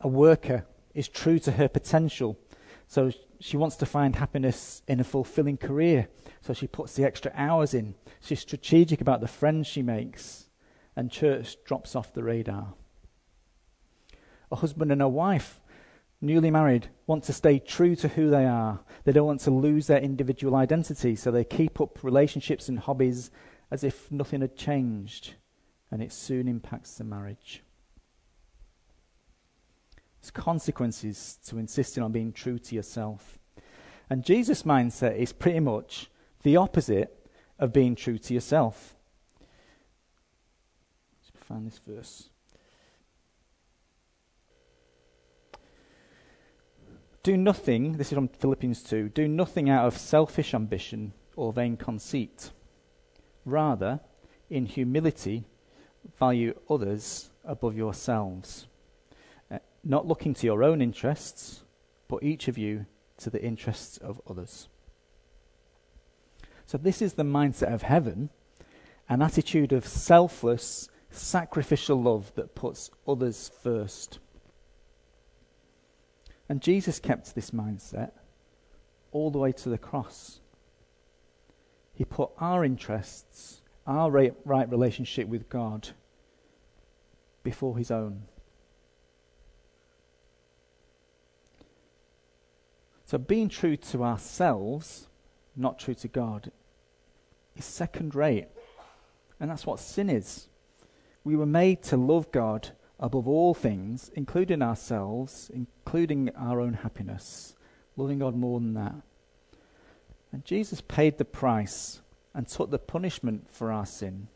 A 0.00 0.08
worker 0.08 0.66
is 0.94 1.08
true 1.08 1.38
to 1.40 1.52
her 1.52 1.68
potential, 1.68 2.38
so 2.86 3.10
she 3.40 3.56
wants 3.56 3.76
to 3.76 3.86
find 3.86 4.16
happiness 4.16 4.82
in 4.86 5.00
a 5.00 5.04
fulfilling 5.04 5.56
career, 5.56 6.08
so 6.42 6.52
she 6.52 6.66
puts 6.66 6.94
the 6.94 7.04
extra 7.04 7.32
hours 7.34 7.74
in. 7.74 7.94
She's 8.20 8.40
strategic 8.40 9.00
about 9.00 9.20
the 9.20 9.28
friends 9.28 9.66
she 9.66 9.82
makes, 9.82 10.48
and 10.94 11.10
church 11.10 11.56
drops 11.64 11.96
off 11.96 12.12
the 12.12 12.22
radar. 12.22 12.74
A 14.52 14.56
husband 14.56 14.92
and 14.92 15.02
a 15.02 15.08
wife, 15.08 15.60
newly 16.20 16.50
married, 16.50 16.88
want 17.06 17.24
to 17.24 17.32
stay 17.32 17.58
true 17.58 17.96
to 17.96 18.08
who 18.08 18.30
they 18.30 18.46
are. 18.46 18.80
They 19.04 19.12
don't 19.12 19.26
want 19.26 19.40
to 19.40 19.50
lose 19.50 19.86
their 19.86 20.00
individual 20.00 20.54
identity, 20.54 21.16
so 21.16 21.30
they 21.30 21.44
keep 21.44 21.80
up 21.80 22.04
relationships 22.04 22.68
and 22.68 22.78
hobbies 22.78 23.30
as 23.74 23.82
if 23.82 24.12
nothing 24.12 24.40
had 24.40 24.56
changed, 24.56 25.34
and 25.90 26.00
it 26.00 26.12
soon 26.12 26.46
impacts 26.46 26.96
the 26.96 27.02
marriage. 27.02 27.64
There's 30.20 30.30
consequences 30.30 31.40
to 31.48 31.58
insisting 31.58 32.04
on 32.04 32.12
being 32.12 32.32
true 32.32 32.60
to 32.60 32.74
yourself. 32.76 33.40
And 34.08 34.24
Jesus' 34.24 34.62
mindset 34.62 35.16
is 35.16 35.32
pretty 35.32 35.58
much 35.58 36.08
the 36.44 36.56
opposite 36.56 37.28
of 37.58 37.72
being 37.72 37.96
true 37.96 38.16
to 38.16 38.32
yourself. 38.32 38.94
Let's 39.40 41.44
find 41.44 41.66
this 41.66 41.80
verse. 41.84 42.30
Do 47.24 47.36
nothing, 47.36 47.94
this 47.94 48.12
is 48.12 48.14
from 48.14 48.28
Philippians 48.28 48.84
2, 48.84 49.08
do 49.08 49.26
nothing 49.26 49.68
out 49.68 49.84
of 49.84 49.98
selfish 49.98 50.54
ambition 50.54 51.12
or 51.34 51.52
vain 51.52 51.76
conceit. 51.76 52.52
Rather, 53.44 54.00
in 54.50 54.66
humility, 54.66 55.44
value 56.18 56.54
others 56.68 57.30
above 57.44 57.76
yourselves, 57.76 58.66
uh, 59.50 59.58
not 59.82 60.06
looking 60.06 60.34
to 60.34 60.46
your 60.46 60.62
own 60.62 60.80
interests, 60.80 61.62
but 62.08 62.22
each 62.22 62.48
of 62.48 62.58
you 62.58 62.86
to 63.18 63.30
the 63.30 63.42
interests 63.42 63.98
of 63.98 64.20
others. 64.28 64.68
So, 66.66 66.78
this 66.78 67.02
is 67.02 67.14
the 67.14 67.22
mindset 67.22 67.72
of 67.72 67.82
heaven 67.82 68.30
an 69.08 69.22
attitude 69.22 69.72
of 69.72 69.86
selfless, 69.86 70.88
sacrificial 71.10 72.00
love 72.00 72.32
that 72.36 72.54
puts 72.54 72.90
others 73.06 73.50
first. 73.62 74.18
And 76.48 76.60
Jesus 76.60 76.98
kept 76.98 77.34
this 77.34 77.50
mindset 77.50 78.12
all 79.12 79.30
the 79.30 79.38
way 79.38 79.52
to 79.52 79.68
the 79.68 79.78
cross. 79.78 80.40
He 81.94 82.04
put 82.04 82.30
our 82.38 82.64
interests, 82.64 83.62
our 83.86 84.10
right, 84.10 84.70
relationship 84.70 85.28
with 85.28 85.48
God, 85.48 85.90
before 87.42 87.78
his 87.78 87.90
own. 87.90 88.22
So 93.04 93.18
being 93.18 93.48
true 93.48 93.76
to 93.76 94.02
ourselves, 94.02 95.08
not 95.54 95.78
true 95.78 95.94
to 95.94 96.08
God, 96.08 96.50
is 97.54 97.64
second 97.64 98.14
rate. 98.14 98.48
And 99.38 99.50
that's 99.50 99.66
what 99.66 99.78
sin 99.78 100.10
is. 100.10 100.48
We 101.22 101.36
were 101.36 101.46
made 101.46 101.82
to 101.84 101.96
love 101.96 102.32
God 102.32 102.70
above 102.98 103.28
all 103.28 103.54
things, 103.54 104.10
including 104.14 104.62
ourselves, 104.62 105.50
including 105.52 106.30
our 106.36 106.60
own 106.60 106.74
happiness, 106.74 107.54
loving 107.96 108.18
God 108.18 108.34
more 108.34 108.58
than 108.58 108.74
that. 108.74 108.94
And 110.34 110.44
Jesus 110.44 110.80
paid 110.80 111.18
the 111.18 111.24
price 111.24 112.00
and 112.34 112.48
took 112.48 112.72
the 112.72 112.78
punishment 112.80 113.46
for 113.52 113.70
our 113.70 113.86
sin 113.86 114.26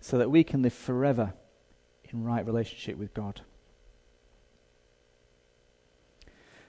so 0.00 0.16
that 0.16 0.30
we 0.30 0.42
can 0.42 0.62
live 0.62 0.72
forever 0.72 1.34
in 2.04 2.24
right 2.24 2.44
relationship 2.44 2.96
with 2.96 3.12
God. 3.12 3.42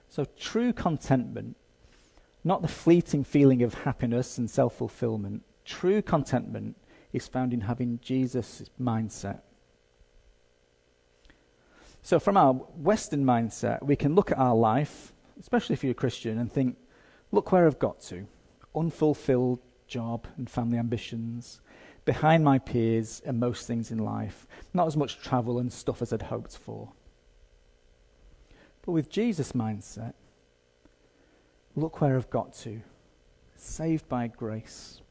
So, 0.10 0.26
true 0.38 0.74
contentment, 0.74 1.56
not 2.44 2.62
the 2.62 2.68
fleeting 2.68 3.24
feeling 3.24 3.64
of 3.64 3.74
happiness 3.74 4.38
and 4.38 4.50
self 4.50 4.76
fulfillment, 4.76 5.44
true 5.64 6.02
contentment 6.02 6.76
is 7.14 7.26
found 7.26 7.54
in 7.54 7.62
having 7.62 8.02
Jesus' 8.02 8.64
mindset. 8.78 9.44
So, 12.02 12.20
from 12.20 12.36
our 12.36 12.52
Western 12.52 13.24
mindset, 13.24 13.82
we 13.82 13.96
can 13.96 14.14
look 14.14 14.30
at 14.30 14.38
our 14.38 14.56
life, 14.56 15.14
especially 15.40 15.72
if 15.72 15.86
you're 15.86 15.92
a 15.92 15.96
Christian, 15.96 16.38
and 16.38 16.52
think, 16.52 16.76
look 17.32 17.54
where 17.54 17.66
I've 17.66 17.80
got 17.80 18.02
to. 18.10 18.28
Unfulfilled 18.78 19.60
job 19.88 20.28
and 20.38 20.50
family 20.50 20.78
ambitions, 20.78 21.62
behind 22.06 22.44
my 22.44 22.60
peers 22.60 23.22
and 23.26 23.40
most 23.40 23.68
things 23.68 23.92
in 23.92 23.98
life, 23.98 24.48
not 24.74 24.88
as 24.88 24.96
much 24.96 25.20
travel 25.20 25.60
and 25.60 25.72
stuff 25.72 26.02
as 26.02 26.14
I'd 26.14 26.24
hoped 26.24 26.58
for. 26.58 26.94
But 28.86 28.94
with 28.94 29.10
Jesus' 29.10 29.52
mindset, 29.52 30.14
look 31.76 32.00
where 32.00 32.16
I've 32.16 32.30
got 32.30 32.54
to. 32.60 32.82
Saved 33.58 34.08
by 34.08 34.28
grace. 34.28 35.02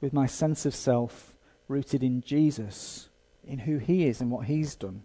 With 0.00 0.12
my 0.12 0.26
sense 0.26 0.66
of 0.66 0.74
self 0.74 1.34
rooted 1.68 2.02
in 2.02 2.20
Jesus, 2.20 3.08
in 3.42 3.60
who 3.60 3.78
He 3.78 4.06
is 4.06 4.20
and 4.20 4.30
what 4.30 4.46
He's 4.46 4.74
done. 4.74 5.04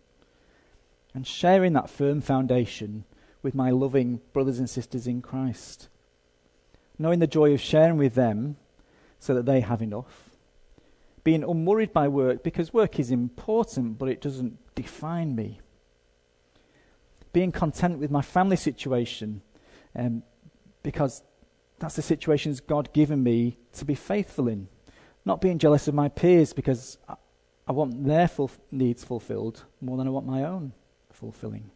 And 1.13 1.25
sharing 1.25 1.71
that 1.73 1.89
firm 1.89 2.19
foundation 2.19 3.05
with 3.41 3.55
my 3.55 3.69
loving 3.69 4.19
brothers 4.33 4.59
and 4.59 4.69
sisters 4.69 5.07
in 5.07 5.21
Christ. 5.21 5.87
Knowing 7.01 7.19
the 7.19 7.27
joy 7.27 7.53
of 7.53 7.61
sharing 7.61 7.97
with 7.97 8.15
them 8.15 8.57
so 9.19 9.33
that 9.33 9.45
they 9.45 9.61
have 9.61 9.81
enough. 9.81 10.29
Being 11.23 11.43
unworried 11.43 11.93
by 11.93 12.07
work 12.07 12.43
because 12.43 12.73
work 12.73 12.99
is 12.99 13.11
important, 13.11 13.97
but 13.97 14.09
it 14.09 14.21
doesn't 14.21 14.57
define 14.75 15.35
me 15.35 15.61
being 17.33 17.51
content 17.51 17.99
with 17.99 18.11
my 18.11 18.21
family 18.21 18.55
situation 18.57 19.41
um, 19.95 20.23
because 20.83 21.23
that's 21.79 21.95
the 21.95 22.01
situations 22.01 22.59
God 22.59 22.91
given 22.93 23.23
me 23.23 23.57
to 23.73 23.85
be 23.85 23.95
faithful 23.95 24.47
in. 24.47 24.67
Not 25.25 25.41
being 25.41 25.59
jealous 25.59 25.87
of 25.87 25.93
my 25.93 26.09
peers 26.09 26.53
because 26.53 26.97
I, 27.07 27.15
I 27.67 27.71
want 27.71 28.05
their 28.05 28.27
full 28.27 28.51
needs 28.71 29.03
fulfilled 29.03 29.63
more 29.79 29.97
than 29.97 30.07
I 30.07 30.09
want 30.09 30.25
my 30.25 30.43
own 30.43 30.73
fulfilling. 31.11 31.71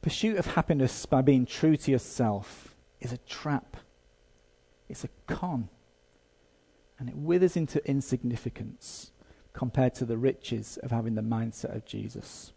Pursuit 0.00 0.38
of 0.38 0.46
happiness 0.54 1.06
by 1.06 1.22
being 1.22 1.44
true 1.44 1.76
to 1.76 1.90
yourself 1.90 2.74
is 3.00 3.12
a 3.12 3.18
trap. 3.18 3.76
It's 4.88 5.04
a 5.04 5.08
con. 5.26 5.68
And 6.98 7.08
it 7.08 7.16
withers 7.16 7.56
into 7.56 7.86
insignificance 7.88 9.12
compared 9.52 9.94
to 9.94 10.04
the 10.04 10.16
riches 10.16 10.78
of 10.82 10.90
having 10.90 11.14
the 11.14 11.22
mindset 11.22 11.74
of 11.74 11.84
Jesus. 11.84 12.52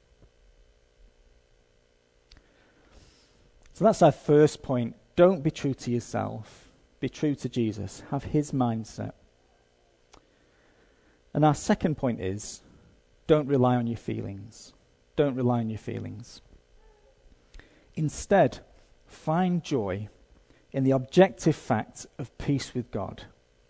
So 3.74 3.84
that's 3.84 4.02
our 4.02 4.12
first 4.12 4.62
point. 4.62 4.96
Don't 5.16 5.44
be 5.44 5.52
true 5.52 5.74
to 5.74 5.92
yourself, 5.92 6.70
be 7.00 7.10
true 7.10 7.36
to 7.36 7.50
Jesus. 7.50 8.04
Have 8.12 8.26
his 8.26 8.52
mindset. 8.52 9.14
And 11.34 11.44
our 11.46 11.56
second 11.56 11.96
point 11.96 12.22
is 12.22 12.62
don't 13.28 13.48
rely 13.48 13.76
on 13.76 13.88
your 13.88 13.98
feelings. 13.98 14.74
Don't 15.16 15.36
rely 15.36 15.60
on 15.60 15.70
your 15.70 15.80
feelings. 15.80 16.42
Instead, 17.96 18.60
find 19.06 19.64
joy 19.64 20.08
in 20.72 20.84
the 20.84 20.92
objective 20.92 21.56
fact 21.56 22.06
of 22.18 22.36
peace 22.38 22.74
with 22.74 22.92
God, 22.92 23.24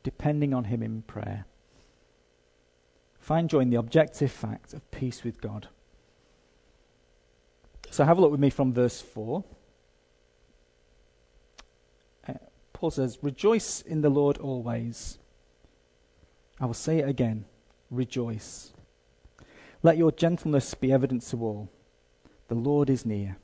depending 0.04 0.54
on 0.54 0.66
Him 0.66 0.84
in 0.84 1.02
prayer. 1.04 1.46
Find 3.20 3.50
joy 3.50 3.60
in 3.60 3.70
the 3.70 3.78
objective 3.78 4.32
fact 4.32 4.74
of 4.74 4.90
peace 4.92 5.24
with 5.24 5.42
God. 5.42 5.68
So 7.90 8.06
have 8.06 8.18
a 8.18 8.22
look 8.22 8.32
with 8.32 8.40
me 8.40 8.50
from 8.50 8.74
verse 8.74 9.02
4. 9.02 9.44
Uh, 12.28 12.34
Paul 12.74 12.92
says, 12.92 13.20
Rejoice 13.22 13.82
in 13.82 14.02
the 14.02 14.10
Lord 14.10 14.38
always. 14.38 15.18
I 16.60 16.66
will 16.66 16.74
say 16.74 17.00
it 17.00 17.10
again 17.10 17.46
rejoice. 17.92 18.72
Let 19.84 19.98
your 19.98 20.12
gentleness 20.12 20.74
be 20.74 20.92
evident 20.92 21.24
to 21.24 21.44
all. 21.44 21.70
The 22.48 22.56
Lord 22.56 22.90
is 22.90 23.06
near. 23.06 23.38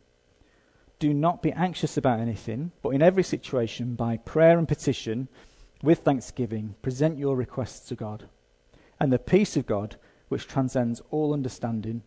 Do 1.00 1.14
not 1.14 1.42
be 1.42 1.52
anxious 1.52 1.98
about 1.98 2.20
anything, 2.20 2.72
but 2.82 2.90
in 2.90 3.02
every 3.02 3.24
situation, 3.24 3.96
by 3.96 4.18
prayer 4.18 4.58
and 4.58 4.68
petition, 4.68 5.28
with 5.84 6.00
thanksgiving, 6.00 6.76
present 6.82 7.20
your 7.20 7.36
requests 7.36 7.88
to 7.90 7.96
God 7.96 8.28
and 9.00 9.12
the 9.12 9.20
peace 9.20 9.56
of 9.56 9.66
God, 9.66 9.96
which 10.28 10.48
transcends 10.48 11.02
all 11.12 11.34
understanding, 11.34 12.04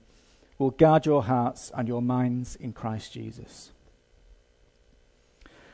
will 0.59 0.71
guard 0.71 1.07
your 1.07 1.25
hearts 1.25 1.71
and 1.75 1.89
your 1.89 2.03
minds 2.03 2.57
in 2.57 2.73
Christ 2.73 3.13
Jesus. 3.13 3.73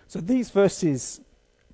So 0.06 0.20
these 0.20 0.50
verses 0.50 1.20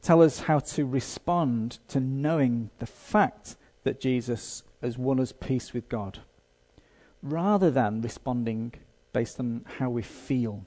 tell 0.00 0.22
us 0.22 0.40
how 0.40 0.60
to 0.60 0.86
respond 0.86 1.78
to 1.88 2.00
knowing 2.00 2.70
the 2.78 2.86
fact 2.86 3.56
that 3.84 4.00
Jesus 4.00 4.62
has 4.80 4.96
won 4.96 5.20
us 5.20 5.32
peace 5.32 5.72
with 5.72 5.88
God, 5.88 6.20
rather 7.22 7.70
than 7.70 8.00
responding 8.00 8.72
based 9.12 9.38
on 9.38 9.64
how 9.78 9.90
we 9.90 10.02
feel. 10.02 10.64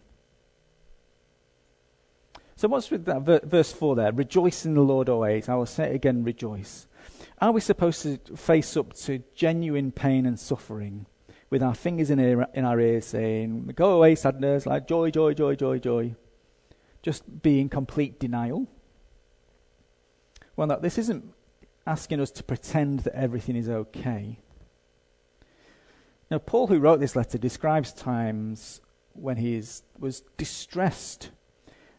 So, 2.57 2.69
what's 2.69 2.89
with 2.89 3.03
that 3.05 3.43
verse 3.43 3.74
4 3.74 3.97
there? 3.97 4.13
Rejoice 4.13 4.65
in 4.65 4.75
the 4.75 4.81
Lord 4.81 5.09
always. 5.09 5.50
I 5.50 5.55
will 5.55 5.65
say 5.65 5.89
it 5.89 5.95
again, 5.95 6.24
rejoice. 6.24 6.88
Are 7.41 7.51
we 7.51 7.59
supposed 7.59 8.01
to 8.03 8.17
face 8.38 8.77
up 8.77 8.93
to 8.93 9.24
genuine 9.35 9.91
pain 9.91 10.25
and 10.25 10.39
suffering 10.39 11.05
with 11.50 11.62
our 11.62 11.75
fingers 11.75 12.09
in, 12.09 12.19
ear, 12.19 12.47
in 12.53 12.63
our 12.63 12.79
ears 12.79 13.07
saying, 13.07 13.74
Go 13.75 13.91
away, 13.91 14.15
sadness, 14.15 14.65
like 14.65 14.88
joy, 14.88 15.12
joy, 15.12 15.33
joy, 15.33 15.55
joy, 15.55 15.79
joy? 15.79 16.15
Just 17.01 17.41
be 17.41 17.59
in 17.59 17.67
complete 17.67 18.21
denial? 18.21 18.67
Well, 20.55 20.67
no, 20.67 20.79
this 20.79 20.97
isn't 20.97 21.33
asking 21.85 22.21
us 22.21 22.31
to 22.31 22.43
pretend 22.43 23.01
that 23.01 23.15
everything 23.15 23.57
is 23.57 23.67
okay. 23.67 24.39
Now, 26.31 26.38
Paul, 26.39 26.67
who 26.67 26.79
wrote 26.79 27.01
this 27.01 27.17
letter, 27.17 27.38
describes 27.38 27.91
times 27.91 28.79
when 29.12 29.35
he 29.35 29.55
is, 29.55 29.83
was 30.00 30.21
distressed 30.38 31.31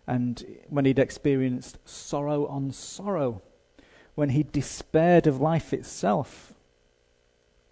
and 0.07 0.45
when 0.69 0.85
he'd 0.85 0.99
experienced 0.99 1.79
sorrow 1.85 2.47
on 2.47 2.71
sorrow 2.71 3.43
when 4.15 4.31
he 4.31 4.43
despaired 4.43 5.27
of 5.27 5.41
life 5.41 5.73
itself. 5.73 6.55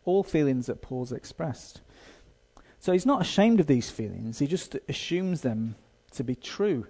All 0.05 0.23
feelings 0.23 0.67
that 0.67 0.83
Paul's 0.83 1.13
expressed. 1.13 1.81
So 2.79 2.93
he's 2.93 3.07
not 3.07 3.23
ashamed 3.23 3.61
of 3.61 3.67
these 3.67 3.91
feelings, 3.91 4.39
he 4.39 4.47
just 4.47 4.77
assumes 4.89 5.41
them 5.41 5.77
to 6.13 6.23
be 6.23 6.35
true. 6.35 6.87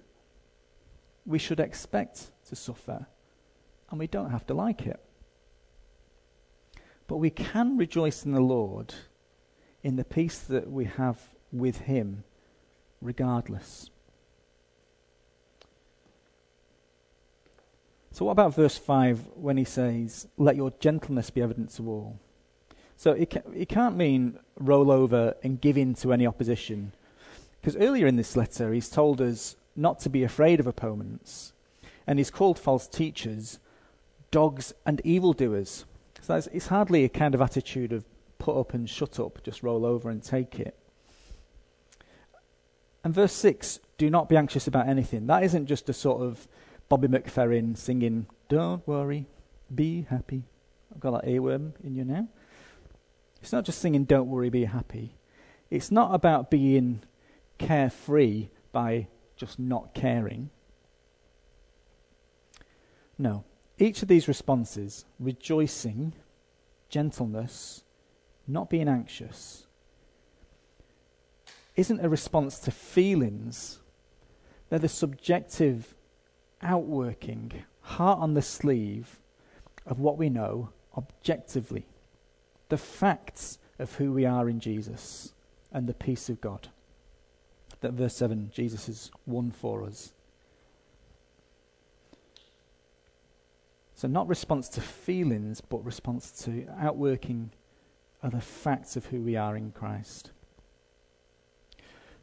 We 1.25 1.39
should 1.39 1.61
expect 1.61 2.31
to 2.49 2.57
suffer, 2.57 3.07
and 3.91 3.99
we 3.99 4.09
don't 4.09 4.31
have 4.31 4.47
to 4.49 4.55
like 4.55 4.87
it. 4.87 5.01
But 7.07 7.19
we 7.19 7.31
can 7.31 7.77
rejoice 7.77 8.25
in 8.25 8.33
the 8.33 8.41
Lord 8.41 8.95
in 9.85 9.97
the 9.97 10.05
peace 10.05 10.39
that 10.41 10.69
we 10.69 10.87
have 10.87 11.21
with 11.53 11.83
Him, 11.83 12.25
regardless. 13.01 13.91
So, 18.15 18.27
what 18.27 18.31
about 18.31 18.55
verse 18.55 18.79
5 18.79 19.27
when 19.35 19.57
he 19.57 19.65
says, 19.65 20.29
Let 20.37 20.55
your 20.55 20.71
gentleness 20.79 21.31
be 21.31 21.43
evident 21.43 21.71
to 21.75 21.91
all? 21.91 22.21
So, 22.97 23.11
it, 23.11 23.45
it 23.53 23.69
can't 23.69 23.97
mean 23.97 24.39
roll 24.57 24.93
over 24.93 25.35
and 25.43 25.61
give 25.61 25.77
in 25.77 25.95
to 25.95 26.13
any 26.13 26.25
opposition. 26.25 26.93
Because 27.61 27.77
earlier 27.77 28.07
in 28.07 28.15
this 28.15 28.37
letter, 28.37 28.73
he's 28.73 28.89
told 28.89 29.21
us 29.21 29.57
not 29.75 29.99
to 29.99 30.09
be 30.09 30.23
afraid 30.23 30.61
of 30.61 30.69
opponents. 30.69 31.55
and 32.07 32.21
he's 32.21 32.31
called 32.31 32.57
false 32.57 32.87
teachers 32.87 33.59
dogs 34.31 34.73
and 34.87 35.01
evildoers. 35.05 35.85
So 36.21 36.41
it's 36.53 36.69
hardly 36.69 37.03
a 37.03 37.09
kind 37.09 37.35
of 37.35 37.43
attitude 37.43 37.93
of 37.93 38.05
put 38.39 38.57
up 38.57 38.75
and 38.75 38.89
shut 38.89 39.19
up, 39.19 39.43
just 39.43 39.65
roll 39.65 39.85
over 39.85 40.09
and 40.09 40.23
take 40.23 40.61
it. 40.61 40.79
And 43.03 43.13
verse 43.13 43.33
6 43.33 43.81
do 43.99 44.09
not 44.09 44.29
be 44.29 44.37
anxious 44.37 44.69
about 44.69 44.89
anything. 44.89 45.27
That 45.27 45.43
isn't 45.43 45.67
just 45.67 45.89
a 45.89 45.93
sort 45.93 46.23
of 46.23 46.47
Bobby 46.95 47.09
McFerrin 47.09 47.77
singing, 47.77 48.29
Don't 48.49 48.87
worry, 48.87 49.27
be 49.75 50.07
happy. 50.09 50.45
I've 50.95 51.01
got 51.01 51.11
that 51.11 51.29
earworm 51.29 51.73
in 51.83 51.97
you 51.97 52.05
now. 52.05 52.29
It's 53.43 53.53
not 53.53 53.65
just 53.65 53.81
singing, 53.81 54.05
Don't 54.05 54.29
worry, 54.29 54.49
be 54.49 54.67
happy. 54.67 55.17
It's 55.71 55.91
not 55.91 56.15
about 56.15 56.53
being 56.53 57.03
carefree 57.59 58.51
by 58.71 59.09
just 59.35 59.59
not 59.59 59.93
caring. 59.93 60.51
No. 63.19 63.43
Each 63.77 64.01
of 64.03 64.07
these 64.07 64.29
responses, 64.29 65.05
rejoicing, 65.19 66.13
gentleness, 66.91 67.83
not 68.47 68.71
being 68.71 68.87
anxious, 68.87 69.67
isn't 71.75 72.05
a 72.05 72.09
response 72.09 72.61
to 72.61 72.71
feelings. 72.71 73.81
They're 74.69 74.79
the 74.79 74.89
subjective 74.89 75.97
outworking, 76.65 77.65
heart 77.83 78.19
on 78.19 78.35
the 78.35 78.43
sleeve 78.43 79.21
of 79.87 80.01
what 80.01 80.19
we 80.19 80.29
know 80.29 80.71
objectively. 80.97 81.87
The 82.71 82.79
facts 82.79 83.59
of 83.79 83.95
who 83.97 84.13
we 84.13 84.25
are 84.25 84.49
in 84.49 84.59
Jesus 84.61 85.35
and 85.71 85.87
the 85.87 85.95
peace 85.95 86.29
of 86.29 86.41
God. 86.41 86.69
That 87.81 87.93
verse 87.93 88.17
7, 88.17 88.51
Jesus 88.53 88.87
has 88.87 89.11
won 89.27 89.51
for 89.51 89.85
us. 89.85 90.13
So, 93.95 94.09
not 94.09 94.29
response 94.29 94.69
to 94.71 94.81
feelings, 94.81 95.61
but 95.61 95.85
response 95.85 96.31
to 96.45 96.67
outworking 96.79 97.51
other 98.23 98.41
facts 98.41 98.97
of 98.97 99.07
who 99.07 99.21
we 99.21 99.37
are 99.37 99.57
in 99.57 99.71
Christ. 99.71 100.31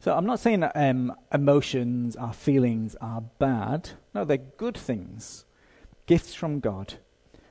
So, 0.02 0.16
I'm 0.16 0.26
not 0.26 0.40
saying 0.40 0.58
that 0.60 0.72
um, 0.74 1.14
emotions, 1.32 2.16
our 2.16 2.32
feelings 2.32 2.96
are 3.00 3.20
bad. 3.20 3.90
No, 4.12 4.24
they're 4.24 4.36
good 4.36 4.76
things, 4.76 5.44
gifts 6.06 6.34
from 6.34 6.58
God. 6.58 6.94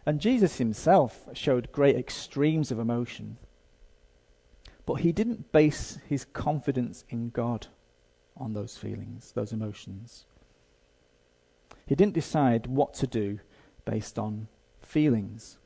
And 0.06 0.20
Jesus 0.20 0.58
himself 0.58 1.30
showed 1.32 1.72
great 1.72 1.96
extremes 1.96 2.70
of 2.70 2.78
emotion. 2.78 3.38
But 4.86 4.96
he 4.96 5.14
didn't 5.14 5.54
base 5.54 6.00
his 6.10 6.26
confidence 6.26 7.06
in 7.08 7.30
God 7.30 7.68
on 8.36 8.52
those 8.52 8.76
feelings, 8.76 9.32
those 9.32 9.54
emotions. 9.54 10.26
He 11.86 11.96
didn't 11.96 12.16
decide 12.16 12.68
what 12.68 12.94
to 12.96 13.08
do 13.08 13.40
based 13.86 14.20
on 14.20 14.50
feelings. 14.82 15.58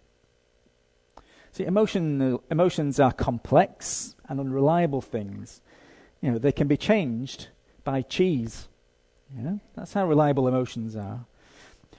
See, 1.51 1.63
emotion, 1.63 2.37
emotions 2.51 2.99
are 2.99 3.11
complex 3.11 4.15
and 4.29 4.39
unreliable 4.39 5.01
things. 5.01 5.61
You 6.25 6.31
know, 6.31 6.37
they 6.39 6.51
can 6.51 6.67
be 6.67 6.75
changed 6.75 7.49
by 7.83 8.01
cheese. 8.01 8.67
Yeah? 9.37 9.57
That's 9.75 9.93
how 9.93 10.07
reliable 10.07 10.47
emotions 10.47 10.95
are. 10.95 11.27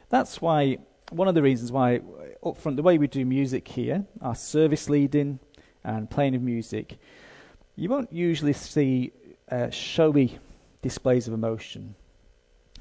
That's 0.08 0.42
why, 0.42 0.78
one 1.12 1.28
of 1.28 1.36
the 1.36 1.42
reasons 1.42 1.70
why, 1.70 2.00
up 2.44 2.56
front, 2.56 2.76
the 2.76 2.82
way 2.82 2.98
we 2.98 3.06
do 3.06 3.24
music 3.24 3.68
here, 3.68 4.04
our 4.20 4.34
service 4.34 4.90
leading 4.90 5.38
and 5.84 6.10
playing 6.10 6.34
of 6.34 6.42
music, 6.42 6.98
you 7.76 7.88
won't 7.88 8.12
usually 8.12 8.52
see 8.52 9.12
uh, 9.48 9.70
showy 9.70 10.40
displays 10.82 11.28
of 11.28 11.34
emotion. 11.34 11.94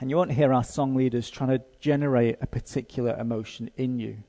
And 0.02 0.10
you 0.10 0.18
won't 0.18 0.32
hear 0.32 0.52
our 0.52 0.64
song 0.64 0.96
leaders 0.96 1.30
trying 1.30 1.52
to 1.52 1.62
generate 1.80 2.38
a 2.42 2.48
particular 2.48 3.16
emotion 3.20 3.70
in 3.78 4.00
you. 4.00 4.24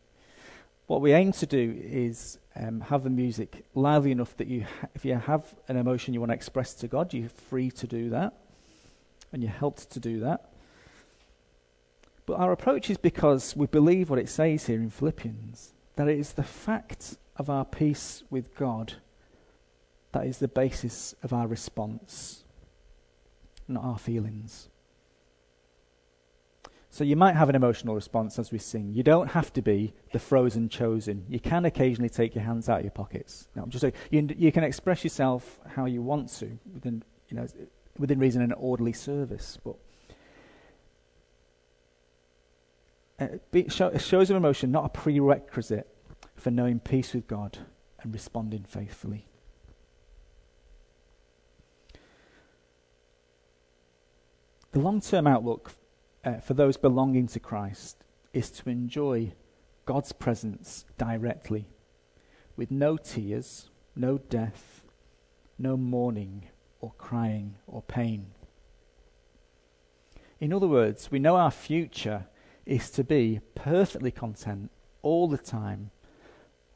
What 0.87 1.01
we 1.01 1.13
aim 1.13 1.33
to 1.33 1.47
do 1.47 1.77
is 1.83 2.39
um, 2.55 2.81
have 2.81 3.03
the 3.03 3.11
music 3.11 3.65
loudly 3.75 4.13
enough 4.13 4.37
that 4.37 4.47
you, 4.47 4.63
ha- 4.63 4.89
if 4.95 5.05
you 5.05 5.15
have 5.15 5.55
an 5.69 5.77
emotion 5.77 6.15
you 6.15 6.21
want 6.21 6.31
to 6.31 6.35
express 6.35 6.75
to 6.75 6.89
God, 6.89 7.13
you're 7.13 7.29
free 7.29 7.71
to 7.73 7.87
do 7.87 8.11
that, 8.11 8.35
and 9.33 9.43
you're 9.43 9.51
helped 9.51 9.91
to 9.91 10.01
do 10.01 10.21
that. 10.21 10.51
But 12.25 12.35
our 12.35 12.53
approach 12.53 12.89
is 12.89 12.99
because 12.99 13.57
we 13.57 13.67
believe 13.67 14.11
what 14.11 14.19
it 14.19 14.29
says 14.29 14.67
here 14.67 14.81
in 14.81 14.91
Philippians 14.91 15.73
that 15.97 16.09
it 16.09 16.19
is 16.19 16.33
the 16.33 16.43
fact 16.43 17.17
of 17.37 17.49
our 17.49 17.65
peace 17.65 18.23
with 18.31 18.55
God 18.55 18.95
that 20.13 20.27
is 20.27 20.39
the 20.39 20.49
basis 20.49 21.15
of 21.23 21.33
our 21.33 21.47
response, 21.47 22.45
not 23.69 23.85
our 23.85 23.99
feelings. 23.99 24.69
So 26.97 27.05
you 27.05 27.15
might 27.15 27.35
have 27.37 27.51
an 27.51 27.55
emotional 27.55 27.95
response 27.95 28.39
as 28.39 28.51
we 28.51 28.57
sing. 28.57 28.95
You 28.95 29.03
don't 29.03 29.29
have 29.33 29.53
to 29.53 29.61
be 29.61 29.93
the 30.13 30.19
frozen 30.19 30.71
chosen. 30.71 31.27
You 31.29 31.39
can 31.39 31.67
occasionally 31.67 32.09
take 32.09 32.35
your 32.35 32.43
hands 32.43 32.71
out 32.71 32.79
of 32.79 32.85
your 32.85 32.91
pockets. 32.91 33.49
No, 33.55 33.65
I'm 33.65 33.69
just 33.69 33.83
saying 33.83 33.93
you, 34.11 34.27
you 34.35 34.51
can 34.51 34.65
express 34.65 35.05
yourself 35.05 35.61
how 35.67 35.85
you 35.85 36.01
want 36.01 36.31
to 36.39 36.59
within, 36.73 37.03
you 37.29 37.37
know, 37.37 37.47
within 37.99 38.19
reason 38.19 38.41
in 38.41 38.51
an 38.51 38.57
orderly 38.59 38.95
service. 38.95 39.59
But 39.63 39.77
uh, 43.21 43.27
be, 43.51 43.69
show, 43.69 43.95
shows 43.99 44.31
of 44.31 44.39
emotion 44.39 44.71
not 44.71 44.87
a 44.87 44.89
prerequisite 44.89 45.95
for 46.35 46.51
knowing 46.51 46.81
peace 46.81 47.13
with 47.13 47.27
God 47.27 47.59
and 48.01 48.15
responding 48.15 48.65
faithfully. 48.65 49.27
The 54.73 54.79
long 54.79 55.03
term 55.03 55.27
outlook 55.27 55.73
uh, 56.27 56.41
for 56.41 56.55
those 56.55 56.77
belonging 56.77 57.29
to 57.29 57.41
Christ 57.41 58.03
is 58.33 58.51
to 58.51 58.69
enjoy 58.69 59.33
God's 59.87 60.13
presence 60.13 60.85
directly, 60.99 61.69
with 62.57 62.73
no 62.73 62.97
tears, 62.97 63.71
no 63.95 64.19
death, 64.19 64.83
no 65.57 65.77
mourning 65.77 66.49
or 66.81 66.93
crying 66.99 67.55
or 67.69 67.81
pain. 67.81 68.33
In 70.41 70.53
other 70.53 70.67
words, 70.67 71.11
we 71.11 71.21
know 71.21 71.37
our 71.37 71.53
future 71.53 72.27
is 72.67 72.91
to 72.91 73.05
be 73.05 73.41
perfectly 73.55 74.11
content 74.11 74.73
all 75.03 75.29
the 75.29 75.39
time, 75.39 75.93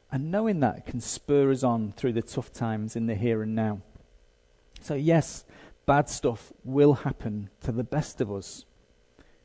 and 0.09 0.31
knowing 0.31 0.61
that 0.61 0.85
can 0.85 1.01
spur 1.01 1.51
us 1.51 1.61
on 1.61 1.91
through 1.91 2.13
the 2.13 2.21
tough 2.21 2.53
times 2.53 2.95
in 2.95 3.05
the 3.05 3.15
here 3.15 3.43
and 3.43 3.53
now. 3.53 3.81
So, 4.79 4.93
yes, 4.93 5.43
bad 5.85 6.09
stuff 6.09 6.53
will 6.63 6.93
happen 6.93 7.49
to 7.63 7.73
the 7.73 7.83
best 7.83 8.21
of 8.21 8.31
us 8.31 8.65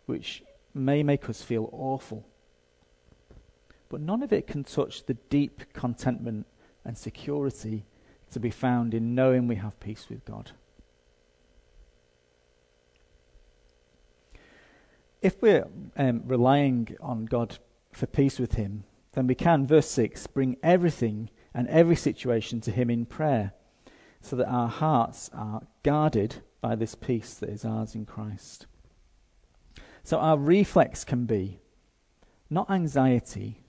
which 0.06 0.42
may 0.72 1.02
make 1.02 1.28
us 1.28 1.42
feel 1.42 1.68
awful. 1.72 2.26
But 3.88 4.00
none 4.00 4.22
of 4.22 4.32
it 4.32 4.46
can 4.46 4.64
touch 4.64 5.06
the 5.06 5.14
deep 5.14 5.72
contentment 5.72 6.46
and 6.84 6.96
security 6.96 7.84
to 8.30 8.40
be 8.40 8.50
found 8.50 8.94
in 8.94 9.14
knowing 9.14 9.46
we 9.46 9.56
have 9.56 9.78
peace 9.80 10.06
with 10.08 10.24
God. 10.24 10.52
If 15.22 15.40
we're 15.40 15.66
um, 15.96 16.22
relying 16.26 16.96
on 17.00 17.24
God 17.24 17.58
for 17.92 18.06
peace 18.06 18.38
with 18.38 18.54
Him, 18.54 18.84
then 19.12 19.26
we 19.26 19.34
can, 19.34 19.66
verse 19.66 19.88
6, 19.88 20.26
bring 20.28 20.56
everything 20.62 21.30
and 21.54 21.66
every 21.68 21.96
situation 21.96 22.60
to 22.60 22.70
Him 22.70 22.90
in 22.90 23.06
prayer 23.06 23.52
so 24.20 24.36
that 24.36 24.48
our 24.48 24.68
hearts 24.68 25.30
are 25.32 25.62
guarded 25.82 26.36
by 26.60 26.74
this 26.74 26.94
peace 26.94 27.34
that 27.34 27.48
is 27.48 27.64
ours 27.64 27.94
in 27.94 28.04
Christ. 28.04 28.66
So 30.06 30.20
our 30.20 30.38
reflex 30.38 31.02
can 31.02 31.24
be 31.24 31.58
not 32.48 32.70
anxiety, 32.70 33.64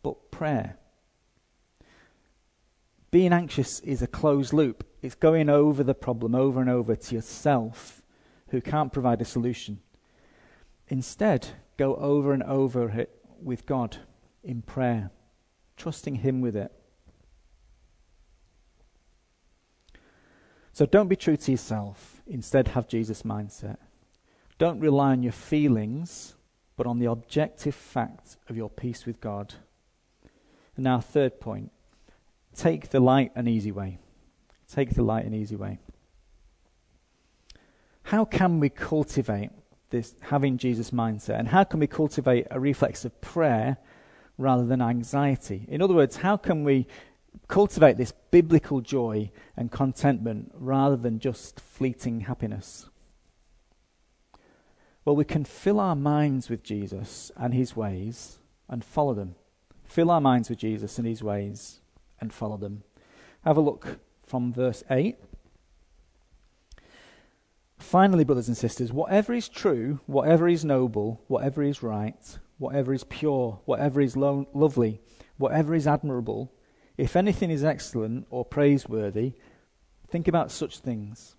but 0.00 0.30
prayer. 0.30 0.76
Being 3.10 3.32
anxious 3.32 3.80
is 3.80 4.00
a 4.00 4.06
closed 4.06 4.52
loop. 4.52 4.86
It's 5.02 5.16
going 5.16 5.48
over 5.48 5.82
the 5.82 5.92
problem 5.92 6.36
over 6.36 6.60
and 6.60 6.70
over 6.70 6.94
to 6.94 7.14
yourself 7.16 8.00
who 8.50 8.60
can't 8.60 8.92
provide 8.92 9.20
a 9.20 9.24
solution. 9.24 9.80
Instead, 10.86 11.48
go 11.76 11.96
over 11.96 12.32
and 12.32 12.44
over 12.44 12.88
it 12.90 13.18
with 13.42 13.66
God 13.66 13.96
in 14.44 14.62
prayer, 14.62 15.10
trusting 15.76 16.14
Him 16.14 16.40
with 16.40 16.54
it. 16.54 16.70
So 20.72 20.86
don't 20.86 21.08
be 21.08 21.16
true 21.16 21.36
to 21.36 21.50
yourself. 21.50 22.22
Instead, 22.24 22.68
have 22.68 22.86
Jesus' 22.86 23.22
mindset. 23.22 23.78
Don't 24.58 24.80
rely 24.80 25.12
on 25.12 25.22
your 25.22 25.32
feelings, 25.32 26.34
but 26.76 26.86
on 26.86 26.98
the 26.98 27.06
objective 27.06 27.74
fact 27.74 28.36
of 28.48 28.56
your 28.56 28.70
peace 28.70 29.04
with 29.06 29.20
God. 29.20 29.54
And 30.76 30.84
now, 30.84 31.00
third 31.00 31.40
point 31.40 31.72
take 32.54 32.88
the 32.88 33.00
light 33.00 33.32
and 33.34 33.48
easy 33.48 33.70
way. 33.70 33.98
Take 34.70 34.94
the 34.94 35.02
light 35.02 35.26
and 35.26 35.34
easy 35.34 35.56
way. 35.56 35.78
How 38.04 38.24
can 38.24 38.60
we 38.60 38.68
cultivate 38.70 39.50
this 39.90 40.14
having 40.20 40.58
Jesus 40.58 40.90
mindset? 40.90 41.38
And 41.38 41.48
how 41.48 41.64
can 41.64 41.80
we 41.80 41.86
cultivate 41.86 42.46
a 42.50 42.58
reflex 42.58 43.04
of 43.04 43.20
prayer 43.20 43.76
rather 44.38 44.64
than 44.64 44.80
anxiety? 44.80 45.66
In 45.68 45.82
other 45.82 45.94
words, 45.94 46.16
how 46.16 46.36
can 46.36 46.64
we 46.64 46.86
cultivate 47.48 47.96
this 47.96 48.12
biblical 48.30 48.80
joy 48.80 49.30
and 49.56 49.70
contentment 49.70 50.52
rather 50.54 50.96
than 50.96 51.18
just 51.18 51.60
fleeting 51.60 52.20
happiness? 52.20 52.88
Well, 55.06 55.14
we 55.14 55.24
can 55.24 55.44
fill 55.44 55.78
our 55.78 55.94
minds 55.94 56.50
with 56.50 56.64
Jesus 56.64 57.30
and 57.36 57.54
his 57.54 57.76
ways 57.76 58.40
and 58.68 58.84
follow 58.84 59.14
them. 59.14 59.36
Fill 59.84 60.10
our 60.10 60.20
minds 60.20 60.50
with 60.50 60.58
Jesus 60.58 60.98
and 60.98 61.06
his 61.06 61.22
ways 61.22 61.78
and 62.20 62.34
follow 62.34 62.56
them. 62.56 62.82
Have 63.44 63.56
a 63.56 63.60
look 63.60 64.00
from 64.26 64.52
verse 64.52 64.82
8. 64.90 65.14
Finally, 67.78 68.24
brothers 68.24 68.48
and 68.48 68.56
sisters, 68.56 68.92
whatever 68.92 69.32
is 69.32 69.48
true, 69.48 70.00
whatever 70.06 70.48
is 70.48 70.64
noble, 70.64 71.22
whatever 71.28 71.62
is 71.62 71.84
right, 71.84 72.38
whatever 72.58 72.92
is 72.92 73.04
pure, 73.04 73.60
whatever 73.64 74.00
is 74.00 74.16
lo- 74.16 74.48
lovely, 74.54 75.00
whatever 75.36 75.76
is 75.76 75.86
admirable, 75.86 76.52
if 76.98 77.14
anything 77.14 77.52
is 77.52 77.62
excellent 77.62 78.26
or 78.28 78.44
praiseworthy, 78.44 79.34
think 80.08 80.26
about 80.26 80.50
such 80.50 80.80
things. 80.80 81.36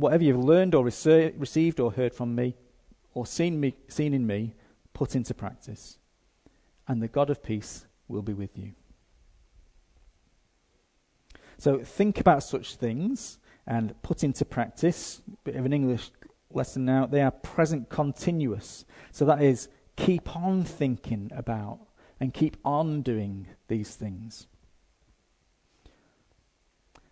Whatever 0.00 0.24
you've 0.24 0.42
learned 0.42 0.74
or 0.74 0.84
rece- 0.84 1.34
received 1.36 1.78
or 1.78 1.92
heard 1.92 2.14
from 2.14 2.34
me, 2.34 2.56
or 3.12 3.26
seen, 3.26 3.60
me, 3.60 3.74
seen 3.88 4.14
in 4.14 4.26
me, 4.26 4.54
put 4.94 5.14
into 5.14 5.34
practice, 5.34 5.98
and 6.88 7.02
the 7.02 7.08
God 7.08 7.28
of 7.28 7.42
peace 7.42 7.86
will 8.08 8.22
be 8.22 8.32
with 8.32 8.56
you. 8.56 8.72
So 11.58 11.80
think 11.80 12.18
about 12.18 12.42
such 12.42 12.76
things 12.76 13.38
and 13.66 13.94
put 14.00 14.24
into 14.24 14.46
practice. 14.46 15.20
Bit 15.44 15.56
of 15.56 15.66
an 15.66 15.74
English 15.74 16.10
lesson 16.50 16.86
now. 16.86 17.04
They 17.04 17.20
are 17.20 17.30
present 17.30 17.90
continuous. 17.90 18.86
So 19.12 19.26
that 19.26 19.42
is, 19.42 19.68
keep 19.96 20.34
on 20.34 20.64
thinking 20.64 21.30
about 21.36 21.80
and 22.18 22.32
keep 22.32 22.56
on 22.64 23.02
doing 23.02 23.48
these 23.68 23.94
things. 23.94 24.46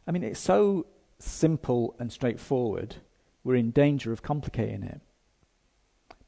I 0.06 0.10
mean, 0.10 0.24
it's 0.24 0.40
so 0.40 0.86
simple 1.18 1.94
and 1.98 2.12
straightforward, 2.12 2.96
we're 3.44 3.56
in 3.56 3.70
danger 3.70 4.12
of 4.12 4.22
complicating 4.22 4.82
it. 4.82 5.00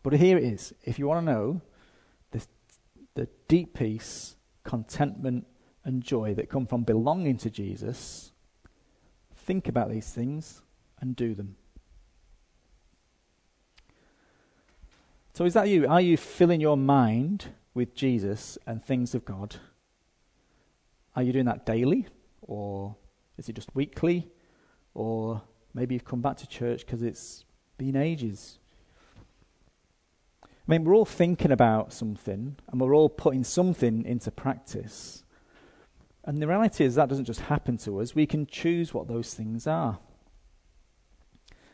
But 0.03 0.14
here 0.14 0.38
it 0.38 0.44
is. 0.44 0.72
If 0.83 0.98
you 0.98 1.07
want 1.07 1.26
to 1.26 1.33
know 1.33 1.61
the, 2.31 2.44
the 3.14 3.29
deep 3.48 3.74
peace, 3.74 4.37
contentment, 4.64 5.46
and 5.85 6.03
joy 6.03 6.35
that 6.35 6.48
come 6.48 6.66
from 6.66 6.85
belonging 6.85 7.37
to 7.38 7.50
Jesus, 7.50 8.33
think 9.35 9.68
about 9.68 9.90
these 9.90 10.11
things 10.11 10.62
and 11.00 11.16
do 11.16 11.35
them. 11.35 11.57
So, 15.33 15.44
is 15.44 15.55
that 15.55 15.68
you? 15.68 15.87
Are 15.87 16.00
you 16.00 16.16
filling 16.16 16.61
your 16.61 16.76
mind 16.76 17.46
with 17.72 17.94
Jesus 17.94 18.59
and 18.66 18.85
things 18.85 19.14
of 19.14 19.24
God? 19.24 19.57
Are 21.16 21.22
you 21.22 21.33
doing 21.33 21.46
that 21.46 21.64
daily? 21.64 22.07
Or 22.42 22.96
is 23.38 23.48
it 23.48 23.55
just 23.55 23.74
weekly? 23.74 24.31
Or 24.94 25.42
maybe 25.74 25.94
you've 25.94 26.05
come 26.05 26.20
back 26.20 26.37
to 26.38 26.48
church 26.48 26.85
because 26.85 27.03
it's 27.03 27.44
been 27.79 27.96
ages. 27.96 28.59
I 30.44 30.48
mean, 30.66 30.85
we're 30.85 30.94
all 30.94 31.05
thinking 31.05 31.50
about 31.50 31.92
something 31.92 32.57
and 32.68 32.81
we're 32.81 32.94
all 32.94 33.09
putting 33.09 33.44
something 33.44 34.05
into 34.05 34.31
practice. 34.31 35.24
And 36.24 36.38
the 36.38 36.46
reality 36.46 36.85
is 36.85 36.94
that 36.94 37.09
doesn't 37.09 37.24
just 37.24 37.40
happen 37.40 37.76
to 37.79 38.00
us, 38.00 38.14
we 38.14 38.26
can 38.26 38.46
choose 38.46 38.92
what 38.94 39.09
those 39.09 39.35
things 39.35 39.66
are. 39.66 39.98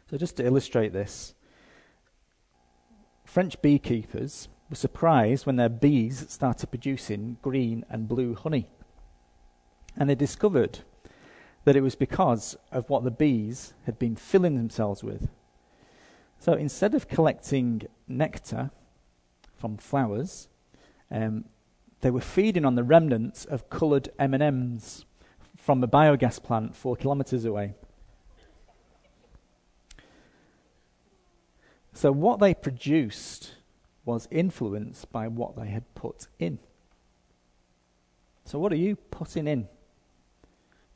So, 0.08 0.16
just 0.16 0.36
to 0.36 0.46
illustrate 0.46 0.92
this, 0.92 1.34
French 3.24 3.60
beekeepers 3.60 4.48
were 4.70 4.76
surprised 4.76 5.46
when 5.46 5.56
their 5.56 5.68
bees 5.68 6.24
started 6.28 6.68
producing 6.68 7.38
green 7.42 7.84
and 7.90 8.08
blue 8.08 8.34
honey. 8.34 8.70
And 9.96 10.08
they 10.08 10.14
discovered 10.14 10.80
that 11.66 11.74
it 11.74 11.80
was 11.80 11.96
because 11.96 12.56
of 12.70 12.88
what 12.88 13.02
the 13.02 13.10
bees 13.10 13.74
had 13.86 13.98
been 13.98 14.14
filling 14.14 14.54
themselves 14.54 15.02
with. 15.02 15.28
So 16.38 16.52
instead 16.52 16.94
of 16.94 17.08
collecting 17.08 17.82
nectar 18.06 18.70
from 19.56 19.76
flowers, 19.76 20.46
um, 21.10 21.46
they 22.02 22.10
were 22.12 22.20
feeding 22.20 22.64
on 22.64 22.76
the 22.76 22.84
remnants 22.84 23.44
of 23.44 23.68
coloured 23.68 24.10
M&Ms 24.16 25.06
from 25.56 25.82
a 25.82 25.88
biogas 25.88 26.40
plant 26.40 26.76
four 26.76 26.94
kilometres 26.94 27.44
away. 27.44 27.74
So 31.92 32.12
what 32.12 32.38
they 32.38 32.54
produced 32.54 33.56
was 34.04 34.28
influenced 34.30 35.10
by 35.10 35.26
what 35.26 35.56
they 35.56 35.66
had 35.66 35.92
put 35.96 36.28
in. 36.38 36.60
So 38.44 38.60
what 38.60 38.72
are 38.72 38.76
you 38.76 38.94
putting 38.94 39.48
in? 39.48 39.66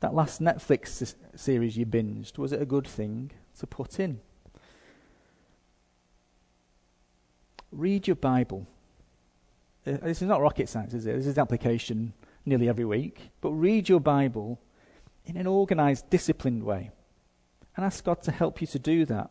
That 0.01 0.15
last 0.15 0.41
Netflix 0.41 1.15
series 1.35 1.77
you 1.77 1.85
binged, 1.85 2.37
was 2.37 2.51
it 2.51 2.61
a 2.61 2.65
good 2.65 2.87
thing 2.87 3.31
to 3.59 3.67
put 3.67 3.99
in? 3.99 4.19
Read 7.71 8.07
your 8.07 8.15
Bible. 8.15 8.67
Uh, 9.85 9.97
this 10.03 10.21
is 10.21 10.27
not 10.27 10.41
rocket 10.41 10.67
science, 10.67 10.93
is 10.93 11.05
it? 11.05 11.15
This 11.15 11.27
is 11.27 11.37
application 11.37 12.13
nearly 12.45 12.67
every 12.67 12.83
week. 12.83 13.29
But 13.41 13.51
read 13.51 13.89
your 13.89 13.99
Bible 13.99 14.59
in 15.25 15.37
an 15.37 15.45
organized, 15.45 16.09
disciplined 16.09 16.63
way. 16.63 16.89
And 17.77 17.85
ask 17.85 18.03
God 18.03 18.23
to 18.23 18.31
help 18.31 18.59
you 18.59 18.67
to 18.67 18.79
do 18.79 19.05
that. 19.05 19.29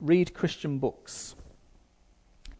Read 0.00 0.34
Christian 0.34 0.78
books. 0.78 1.36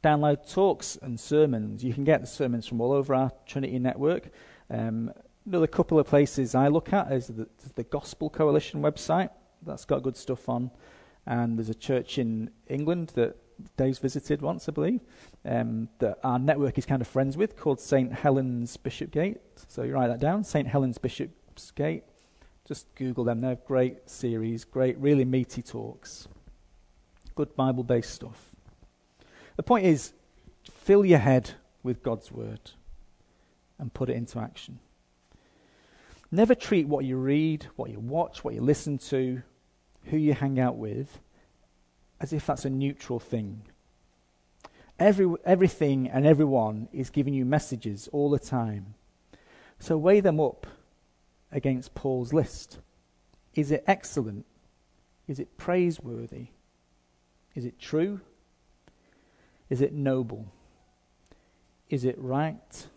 Download 0.05 0.51
talks 0.51 0.97
and 1.03 1.19
sermons. 1.19 1.83
You 1.83 1.93
can 1.93 2.05
get 2.05 2.21
the 2.21 2.27
sermons 2.29 2.67
from 2.67 2.81
all 2.81 2.93
over 2.93 3.13
our 3.13 3.33
Trinity 3.45 3.81
network. 3.81 4.31
Um, 4.71 5.13
another 5.47 5.67
couple 5.67 5.99
of 5.99 6.07
places 6.07 6.55
I 6.55 6.69
look 6.69 6.93
at 6.93 7.13
is 7.13 7.29
the, 7.29 7.49
the 7.75 7.85
Gospel 7.85 8.31
Coalition 8.31 8.83
website. 8.83 9.31
That's 9.63 9.85
got 9.85 10.03
good 10.03 10.17
stuff 10.17 10.49
on. 10.49 10.71
And 11.27 11.59
there's 11.59 11.71
a 11.71 11.75
church 11.75 12.19
in 12.19 12.51
England 12.69 13.13
that 13.15 13.37
Dave's 13.77 13.99
visited 13.99 14.43
once, 14.43 14.69
I 14.69 14.73
believe, 14.73 15.01
um, 15.45 15.89
that 15.99 16.19
our 16.25 16.39
network 16.39 16.77
is 16.77 16.87
kind 16.87 17.01
of 17.01 17.09
friends 17.09 17.37
with 17.37 17.57
called 17.57 17.81
St. 17.81 18.13
Helens 18.13 18.77
Bishopsgate. 18.77 19.41
So 19.69 19.83
you 19.83 19.95
write 19.95 20.09
that 20.09 20.21
down, 20.21 20.45
St. 20.45 20.69
Helens 20.69 20.99
Bishopsgate. 20.99 22.05
Just 22.67 22.93
Google 22.95 23.25
them. 23.25 23.41
They're 23.41 23.57
great 23.57 24.09
series, 24.09 24.65
great, 24.65 24.99
really 24.99 25.25
meaty 25.25 25.63
talks. 25.63 26.29
Good 27.35 27.55
Bible 27.57 27.85
based 27.85 28.13
stuff. 28.13 28.51
The 29.57 29.63
point 29.63 29.87
is, 29.87 30.13
fill 30.71 31.05
your 31.05 31.19
head 31.19 31.53
with 31.83 32.03
God's 32.03 32.33
word 32.33 32.73
and 33.79 33.93
put 33.93 34.09
it 34.09 34.17
into 34.17 34.39
action. 34.39 34.79
Never 36.35 36.57
treat 36.57 36.89
what 36.89 37.05
you 37.05 37.17
read, 37.17 37.69
what 37.77 37.91
you 37.91 38.01
watch, 38.01 38.43
what 38.43 38.55
you 38.55 38.61
listen 38.61 38.99
to, 38.99 39.41
who 40.07 40.17
you 40.17 40.35
hang 40.35 40.59
out 40.59 40.77
with, 40.77 41.21
as 42.21 42.33
if 42.33 42.45
that's 42.45 42.65
a 42.65 42.71
neutral 42.71 43.21
thing. 43.21 43.63
Every, 44.99 45.33
everything 45.45 46.09
and 46.09 46.27
everyone 46.27 46.89
is 46.93 47.09
giving 47.09 47.35
you 47.35 47.45
messages 47.45 48.09
all 48.11 48.31
the 48.31 48.41
time. 48.41 48.95
So 49.79 49.97
weigh 49.97 50.19
them 50.19 50.41
up 50.41 50.67
against 51.53 51.95
Paul's 51.95 52.33
list. 52.33 52.81
Is 53.55 53.71
it 53.71 53.85
excellent? 53.87 54.45
Is 55.29 55.39
it 55.39 55.57
praiseworthy? 55.57 56.49
Is 57.55 57.65
it 57.65 57.79
true? 57.79 58.21
Is 59.71 59.81
it 59.81 59.93
noble? 59.93 60.49
Is 61.89 62.05
it 62.05 62.19
right, 62.19 62.89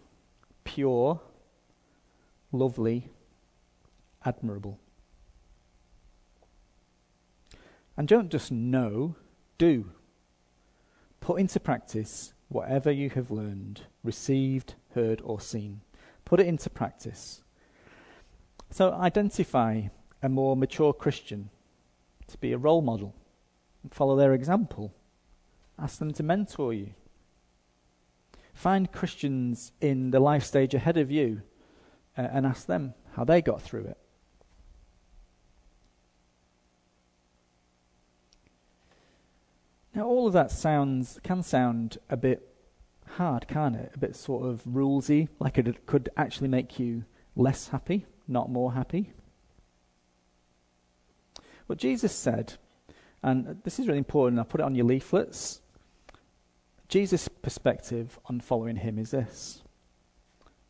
pure, 0.63 1.21
lovely, 2.51 3.11
admirable? 4.25 4.79
And 7.95 8.07
don't 8.07 8.29
just 8.29 8.51
know, 8.51 9.15
do. 9.57 9.91
Put 11.19 11.39
into 11.39 11.59
practice 11.59 12.33
whatever 12.47 12.91
you 12.91 13.09
have 13.09 13.31
learned, 13.31 13.81
received, 14.03 14.75
heard, 14.93 15.21
or 15.23 15.41
seen. 15.41 15.81
Put 16.23 16.39
it 16.39 16.47
into 16.47 16.69
practice. 16.69 17.41
So 18.69 18.93
identify 18.93 19.83
a 20.21 20.29
more 20.29 20.55
mature 20.55 20.93
Christian 20.93 21.49
to 22.27 22.37
be 22.37 22.51
a 22.51 22.57
role 22.57 22.81
model 22.81 23.15
and 23.83 23.93
follow 23.93 24.15
their 24.15 24.33
example. 24.33 24.93
Ask 25.79 25.99
them 25.99 26.13
to 26.13 26.23
mentor 26.23 26.73
you. 26.73 26.93
Find 28.53 28.91
Christians 28.91 29.71
in 29.79 30.11
the 30.11 30.19
life 30.19 30.43
stage 30.43 30.73
ahead 30.73 30.97
of 30.97 31.11
you 31.11 31.41
uh, 32.17 32.27
and 32.31 32.45
ask 32.45 32.65
them 32.65 32.93
how 33.13 33.23
they 33.23 33.41
got 33.41 33.61
through 33.61 33.85
it. 33.85 33.97
Now, 39.97 40.05
all 40.05 40.27
of 40.27 40.33
that 40.33 40.51
sounds 40.51 41.19
can 41.23 41.41
sound 41.41 41.97
a 42.07 42.15
bit 42.15 42.47
hard, 43.13 43.47
can't 43.47 43.75
it? 43.75 43.93
A 43.95 43.97
bit 43.97 44.15
sort 44.15 44.45
of 44.45 44.63
rulesy, 44.63 45.27
like 45.39 45.57
it 45.57 45.87
could 45.87 46.09
actually 46.15 46.49
make 46.49 46.77
you 46.77 47.03
less 47.35 47.69
happy, 47.69 48.05
not 48.27 48.47
more 48.47 48.73
happy. 48.73 49.11
What 51.65 51.79
Jesus 51.79 52.13
said, 52.13 52.53
and 53.23 53.59
this 53.63 53.79
is 53.79 53.87
really 53.87 53.97
important, 53.97 54.37
I'll 54.37 54.45
put 54.45 54.61
it 54.61 54.65
on 54.65 54.75
your 54.75 54.85
leaflets. 54.85 55.61
Jesus' 56.89 57.27
perspective 57.27 58.19
on 58.25 58.39
following 58.39 58.75
him 58.75 58.99
is 58.99 59.09
this 59.09 59.63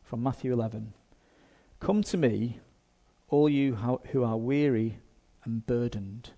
from 0.02 0.22
Matthew 0.22 0.54
11 0.54 0.94
Come 1.80 2.02
to 2.04 2.16
me, 2.16 2.60
all 3.28 3.50
you 3.50 3.74
who 3.74 4.24
are 4.24 4.38
weary 4.38 5.00
and 5.44 5.66
burdened, 5.66 6.30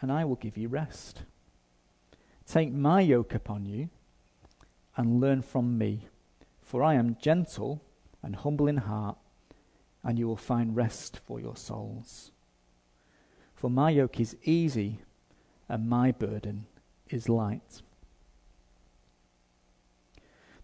and 0.00 0.12
I 0.12 0.24
will 0.24 0.36
give 0.36 0.56
you 0.56 0.68
rest. 0.68 1.24
Take 2.50 2.72
my 2.72 3.00
yoke 3.00 3.32
upon 3.32 3.64
you 3.64 3.90
and 4.96 5.20
learn 5.20 5.40
from 5.40 5.78
me, 5.78 6.08
for 6.60 6.82
I 6.82 6.94
am 6.94 7.16
gentle 7.20 7.80
and 8.24 8.34
humble 8.34 8.66
in 8.66 8.78
heart, 8.78 9.18
and 10.02 10.18
you 10.18 10.26
will 10.26 10.36
find 10.36 10.74
rest 10.74 11.20
for 11.24 11.38
your 11.38 11.54
souls. 11.54 12.32
For 13.54 13.70
my 13.70 13.90
yoke 13.90 14.18
is 14.18 14.36
easy 14.42 14.98
and 15.68 15.88
my 15.88 16.10
burden 16.10 16.66
is 17.08 17.28
light. 17.28 17.82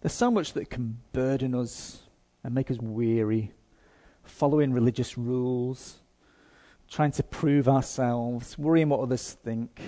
There's 0.01 0.11
so 0.11 0.29
much 0.29 0.51
that 0.53 0.69
can 0.69 0.99
burden 1.13 1.55
us 1.55 2.01
and 2.43 2.53
make 2.53 2.69
us 2.69 2.79
weary, 2.81 3.53
following 4.25 4.73
religious 4.73 5.17
rules, 5.17 5.99
trying 6.89 7.11
to 7.11 7.23
prove 7.23 7.69
ourselves, 7.69 8.57
worrying 8.57 8.89
what 8.89 8.99
others 8.99 9.31
think. 9.31 9.79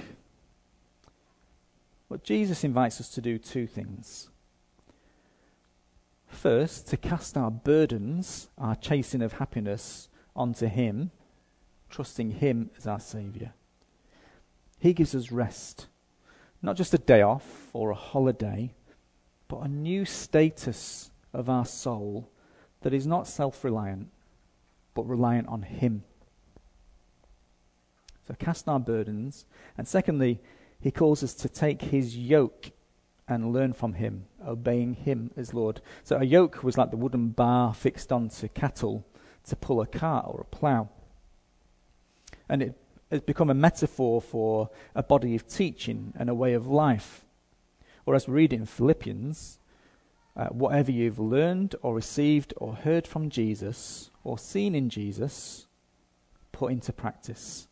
But 2.09 2.23
Jesus 2.23 2.63
invites 2.63 2.99
us 2.99 3.09
to 3.09 3.21
do 3.21 3.37
two 3.37 3.67
things. 3.67 4.29
First, 6.27 6.87
to 6.87 6.97
cast 6.97 7.37
our 7.37 7.51
burdens, 7.51 8.49
our 8.57 8.75
chasing 8.75 9.21
of 9.21 9.33
happiness, 9.33 10.09
onto 10.35 10.67
Him, 10.67 11.11
trusting 11.89 12.31
Him 12.31 12.71
as 12.77 12.87
our 12.87 12.99
Saviour. 12.99 13.53
He 14.79 14.93
gives 14.93 15.13
us 15.13 15.31
rest, 15.31 15.87
not 16.61 16.77
just 16.77 16.93
a 16.93 16.97
day 16.97 17.21
off 17.21 17.69
or 17.73 17.91
a 17.91 17.95
holiday, 17.95 18.73
but 19.47 19.57
a 19.57 19.67
new 19.67 20.05
status 20.05 21.11
of 21.33 21.49
our 21.49 21.65
soul 21.65 22.29
that 22.81 22.93
is 22.93 23.05
not 23.05 23.27
self 23.27 23.63
reliant, 23.63 24.07
but 24.93 25.07
reliant 25.07 25.47
on 25.47 25.63
Him. 25.63 26.03
So 28.27 28.35
cast 28.35 28.67
our 28.69 28.79
burdens. 28.79 29.45
And 29.77 29.87
secondly, 29.87 30.39
He 30.79 30.91
calls 30.91 31.23
us 31.23 31.33
to 31.35 31.49
take 31.49 31.81
His 31.81 32.17
yoke 32.17 32.71
and 33.27 33.53
learn 33.53 33.73
from 33.73 33.93
Him, 33.93 34.25
obeying 34.45 34.93
Him 34.93 35.31
as 35.35 35.53
Lord. 35.53 35.81
So 36.03 36.17
a 36.17 36.23
yoke 36.23 36.63
was 36.63 36.77
like 36.77 36.91
the 36.91 36.97
wooden 36.97 37.29
bar 37.29 37.73
fixed 37.73 38.11
onto 38.11 38.47
cattle 38.49 39.05
to 39.45 39.55
pull 39.55 39.81
a 39.81 39.87
cart 39.87 40.25
or 40.27 40.41
a 40.41 40.55
plough. 40.55 40.89
And 42.47 42.61
it 42.61 42.77
has 43.11 43.21
become 43.21 43.49
a 43.49 43.55
metaphor 43.55 44.21
for 44.21 44.69
a 44.95 45.03
body 45.03 45.35
of 45.35 45.47
teaching 45.47 46.13
and 46.17 46.29
a 46.29 46.35
way 46.35 46.53
of 46.53 46.67
life. 46.67 47.25
Or 48.05 48.15
as 48.15 48.27
we 48.27 48.35
read 48.35 48.53
in 48.53 48.65
Philippians, 48.65 49.59
uh, 50.35 50.47
whatever 50.47 50.91
you've 50.91 51.19
learned 51.19 51.75
or 51.81 51.93
received 51.93 52.53
or 52.57 52.73
heard 52.73 53.05
from 53.05 53.29
Jesus 53.29 54.09
or 54.23 54.37
seen 54.37 54.73
in 54.73 54.89
Jesus, 54.89 55.67
put 56.51 56.71
into 56.71 56.93
practice, 56.93 57.67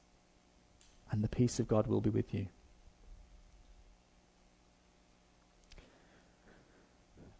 and 1.11 1.23
the 1.23 1.29
peace 1.29 1.59
of 1.59 1.67
God 1.67 1.87
will 1.87 2.01
be 2.01 2.09
with 2.09 2.33
you. 2.33 2.47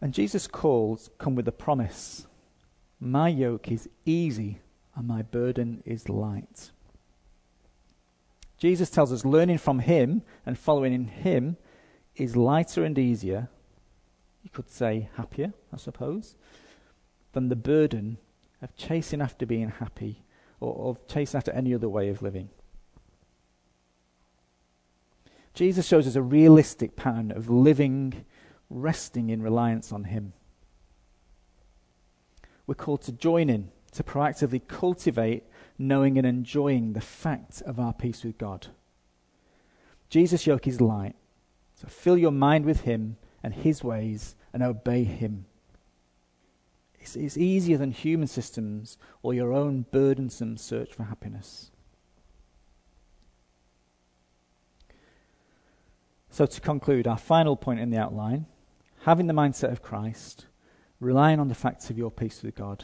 And 0.01 0.13
Jesus' 0.13 0.47
calls 0.47 1.09
come 1.17 1.35
with 1.35 1.47
a 1.47 1.51
promise 1.51 2.27
My 2.99 3.29
yoke 3.29 3.71
is 3.71 3.89
easy 4.05 4.59
and 4.95 5.07
my 5.07 5.21
burden 5.21 5.83
is 5.85 6.09
light. 6.09 6.71
Jesus 8.57 8.89
tells 8.89 9.13
us 9.13 9.23
learning 9.23 9.59
from 9.59 9.79
him 9.79 10.23
and 10.45 10.57
following 10.57 10.93
in 10.93 11.05
him 11.05 11.57
is 12.15 12.35
lighter 12.35 12.83
and 12.83 12.97
easier, 12.97 13.49
you 14.43 14.49
could 14.49 14.69
say 14.69 15.09
happier, 15.15 15.53
I 15.71 15.77
suppose, 15.77 16.35
than 17.33 17.49
the 17.49 17.55
burden 17.55 18.17
of 18.61 18.75
chasing 18.75 19.21
after 19.21 19.45
being 19.45 19.69
happy 19.69 20.23
or 20.59 20.89
of 20.89 21.07
chasing 21.07 21.37
after 21.37 21.51
any 21.51 21.73
other 21.73 21.89
way 21.89 22.09
of 22.09 22.21
living. 22.21 22.49
Jesus 25.53 25.87
shows 25.87 26.07
us 26.07 26.15
a 26.15 26.21
realistic 26.21 26.95
pattern 26.95 27.31
of 27.31 27.49
living, 27.49 28.25
resting 28.69 29.29
in 29.29 29.41
reliance 29.41 29.91
on 29.91 30.05
Him. 30.05 30.33
We're 32.65 32.75
called 32.75 33.01
to 33.03 33.11
join 33.11 33.49
in, 33.49 33.69
to 33.93 34.03
proactively 34.03 34.61
cultivate 34.67 35.43
knowing 35.77 36.17
and 36.17 36.27
enjoying 36.27 36.93
the 36.93 37.01
fact 37.01 37.61
of 37.65 37.79
our 37.79 37.93
peace 37.93 38.23
with 38.23 38.37
God. 38.37 38.67
Jesus' 40.09 40.47
yoke 40.47 40.67
is 40.67 40.81
light, 40.81 41.15
so 41.75 41.87
fill 41.87 42.17
your 42.17 42.31
mind 42.31 42.65
with 42.65 42.81
Him 42.81 43.17
and 43.43 43.53
His 43.53 43.83
ways 43.83 44.35
and 44.53 44.63
obey 44.63 45.03
Him. 45.03 45.45
It's, 46.99 47.15
it's 47.15 47.37
easier 47.37 47.77
than 47.77 47.91
human 47.91 48.27
systems 48.27 48.97
or 49.21 49.33
your 49.33 49.53
own 49.53 49.85
burdensome 49.91 50.57
search 50.57 50.93
for 50.93 51.03
happiness. 51.03 51.71
So, 56.29 56.45
to 56.45 56.61
conclude, 56.61 57.07
our 57.07 57.17
final 57.17 57.55
point 57.55 57.79
in 57.79 57.89
the 57.89 57.97
outline 57.97 58.45
having 59.07 59.27
the 59.27 59.33
mindset 59.33 59.71
of 59.71 59.81
Christ, 59.81 60.47
relying 60.99 61.39
on 61.39 61.47
the 61.47 61.55
facts 61.55 61.89
of 61.89 61.97
your 61.97 62.11
peace 62.11 62.43
with 62.43 62.55
God, 62.55 62.83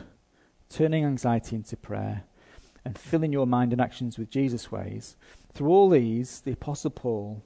turning 0.70 1.04
anxiety 1.04 1.54
into 1.54 1.76
prayer, 1.76 2.24
and 2.86 2.98
filling 2.98 3.34
your 3.34 3.46
mind 3.46 3.74
and 3.74 3.82
actions 3.82 4.18
with 4.18 4.30
Jesus' 4.30 4.72
ways. 4.72 5.18
Through 5.54 5.68
all 5.68 5.90
these, 5.90 6.40
the 6.40 6.54
Apostle 6.54 6.92
Paul 6.92 7.44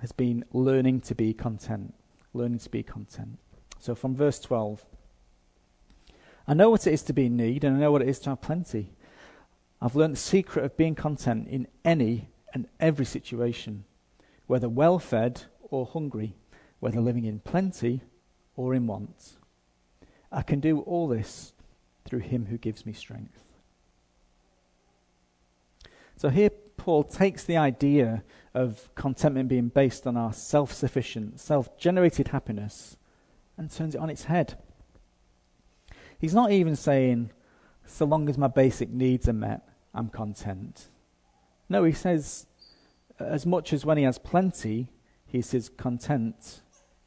has 0.00 0.12
been 0.12 0.46
learning 0.50 1.02
to 1.02 1.14
be 1.14 1.34
content. 1.34 1.92
Learning 2.32 2.58
to 2.58 2.70
be 2.70 2.82
content. 2.82 3.38
So 3.78 3.94
from 3.94 4.16
verse 4.16 4.40
12 4.40 4.86
I 6.48 6.54
know 6.54 6.70
what 6.70 6.86
it 6.86 6.94
is 6.94 7.02
to 7.02 7.12
be 7.12 7.26
in 7.26 7.36
need, 7.36 7.64
and 7.64 7.76
I 7.76 7.80
know 7.80 7.92
what 7.92 8.00
it 8.00 8.08
is 8.08 8.18
to 8.20 8.30
have 8.30 8.40
plenty. 8.40 8.94
I've 9.78 9.94
learned 9.94 10.14
the 10.14 10.20
secret 10.20 10.64
of 10.64 10.78
being 10.78 10.94
content 10.94 11.48
in 11.48 11.68
any 11.84 12.30
and 12.54 12.66
every 12.80 13.04
situation, 13.04 13.84
whether 14.46 14.70
well 14.70 14.98
fed 14.98 15.42
or 15.60 15.84
hungry, 15.84 16.34
whether 16.82 17.00
living 17.00 17.24
in 17.24 17.38
plenty 17.38 18.00
or 18.56 18.74
in 18.74 18.88
want. 18.88 19.34
I 20.32 20.42
can 20.42 20.58
do 20.58 20.80
all 20.80 21.06
this 21.06 21.52
through 22.04 22.18
him 22.18 22.46
who 22.46 22.58
gives 22.58 22.84
me 22.84 22.92
strength. 22.92 23.52
So 26.16 26.28
here, 26.28 26.50
Paul 26.76 27.04
takes 27.04 27.44
the 27.44 27.56
idea 27.56 28.24
of 28.52 28.92
contentment 28.96 29.48
being 29.48 29.68
based 29.68 30.08
on 30.08 30.16
our 30.16 30.32
self 30.32 30.72
sufficient, 30.72 31.38
self 31.38 31.78
generated 31.78 32.28
happiness 32.28 32.96
and 33.56 33.70
turns 33.70 33.94
it 33.94 34.00
on 34.00 34.10
its 34.10 34.24
head. 34.24 34.58
He's 36.18 36.34
not 36.34 36.50
even 36.50 36.74
saying, 36.74 37.30
so 37.86 38.06
long 38.06 38.28
as 38.28 38.36
my 38.36 38.48
basic 38.48 38.90
needs 38.90 39.28
are 39.28 39.32
met, 39.32 39.60
I'm 39.94 40.08
content. 40.08 40.88
No, 41.68 41.84
he 41.84 41.92
says, 41.92 42.48
as 43.20 43.46
much 43.46 43.72
as 43.72 43.86
when 43.86 43.98
he 43.98 44.02
has 44.02 44.18
plenty, 44.18 44.88
he 45.24 45.42
says 45.42 45.68
content, 45.68 46.62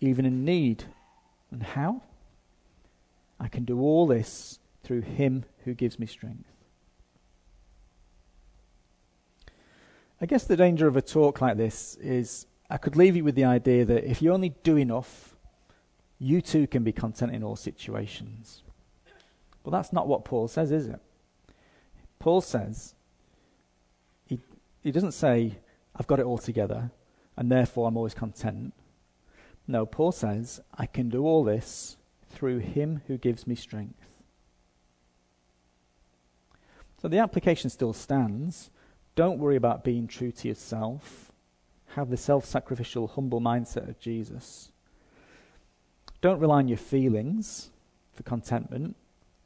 even 0.08 0.26
in 0.26 0.46
need. 0.46 0.86
And 1.52 1.64
how? 1.64 2.02
I 3.40 3.48
can 3.48 3.66
do 3.66 3.80
all 3.80 4.08
this 4.08 4.60
through 4.84 5.02
him 5.02 5.46
who 5.64 5.74
gives 5.74 6.00
me 6.00 6.06
strength. 6.06 6.52
I 10.22 10.26
guess 10.26 10.46
the 10.46 10.56
danger 10.56 10.88
of 10.88 10.96
a 10.96 11.02
talk 11.02 11.42
like 11.42 11.58
this 11.58 11.96
is 11.96 12.48
I 12.70 12.78
could 12.78 12.96
leave 12.96 13.16
you 13.16 13.24
with 13.24 13.36
the 13.36 13.44
idea 13.44 13.86
that 13.86 14.10
if 14.10 14.22
you 14.22 14.34
only 14.34 14.56
do 14.64 14.78
enough, 14.78 15.36
you 16.20 16.42
too 16.42 16.68
can 16.68 16.84
be 16.84 16.92
content 16.92 17.34
in 17.34 17.44
all 17.44 17.56
situations. 17.56 18.64
But 19.64 19.72
that's 19.72 19.92
not 19.92 20.08
what 20.08 20.26
Paul 20.26 20.48
says, 20.48 20.72
is 20.72 20.88
it? 20.88 21.00
Paul 22.20 22.42
says, 22.42 22.96
he, 24.26 24.40
he 24.82 24.92
doesn't 24.92 25.12
say, 25.12 25.58
I've 25.96 26.08
got 26.08 26.20
it 26.20 26.26
all 26.26 26.38
together, 26.38 26.92
and 27.36 27.52
therefore 27.52 27.88
I'm 27.88 27.98
always 27.98 28.14
content. 28.14 28.74
No, 29.68 29.86
Paul 29.86 30.12
says, 30.12 30.62
I 30.78 30.86
can 30.86 31.10
do 31.10 31.26
all 31.26 31.44
this 31.44 31.98
through 32.30 32.60
him 32.60 33.02
who 33.08 33.18
gives 33.18 33.48
me 33.48 33.56
strength. 33.56 34.22
So 37.02 37.08
the 37.08 37.20
application 37.20 37.70
still 37.70 37.94
stands. 37.94 38.70
Don't 39.16 39.40
worry 39.40 39.56
about 39.56 39.84
being 39.84 40.08
true 40.08 40.32
to 40.32 40.48
yourself. 40.48 41.32
Have 41.96 42.10
the 42.10 42.18
self 42.18 42.46
sacrificial, 42.46 43.08
humble 43.08 43.42
mindset 43.42 43.88
of 43.88 44.00
Jesus. 44.00 44.72
Don't 46.22 46.40
rely 46.40 46.58
on 46.58 46.68
your 46.68 46.78
feelings 46.78 47.70
for 48.12 48.24
contentment. 48.24 48.96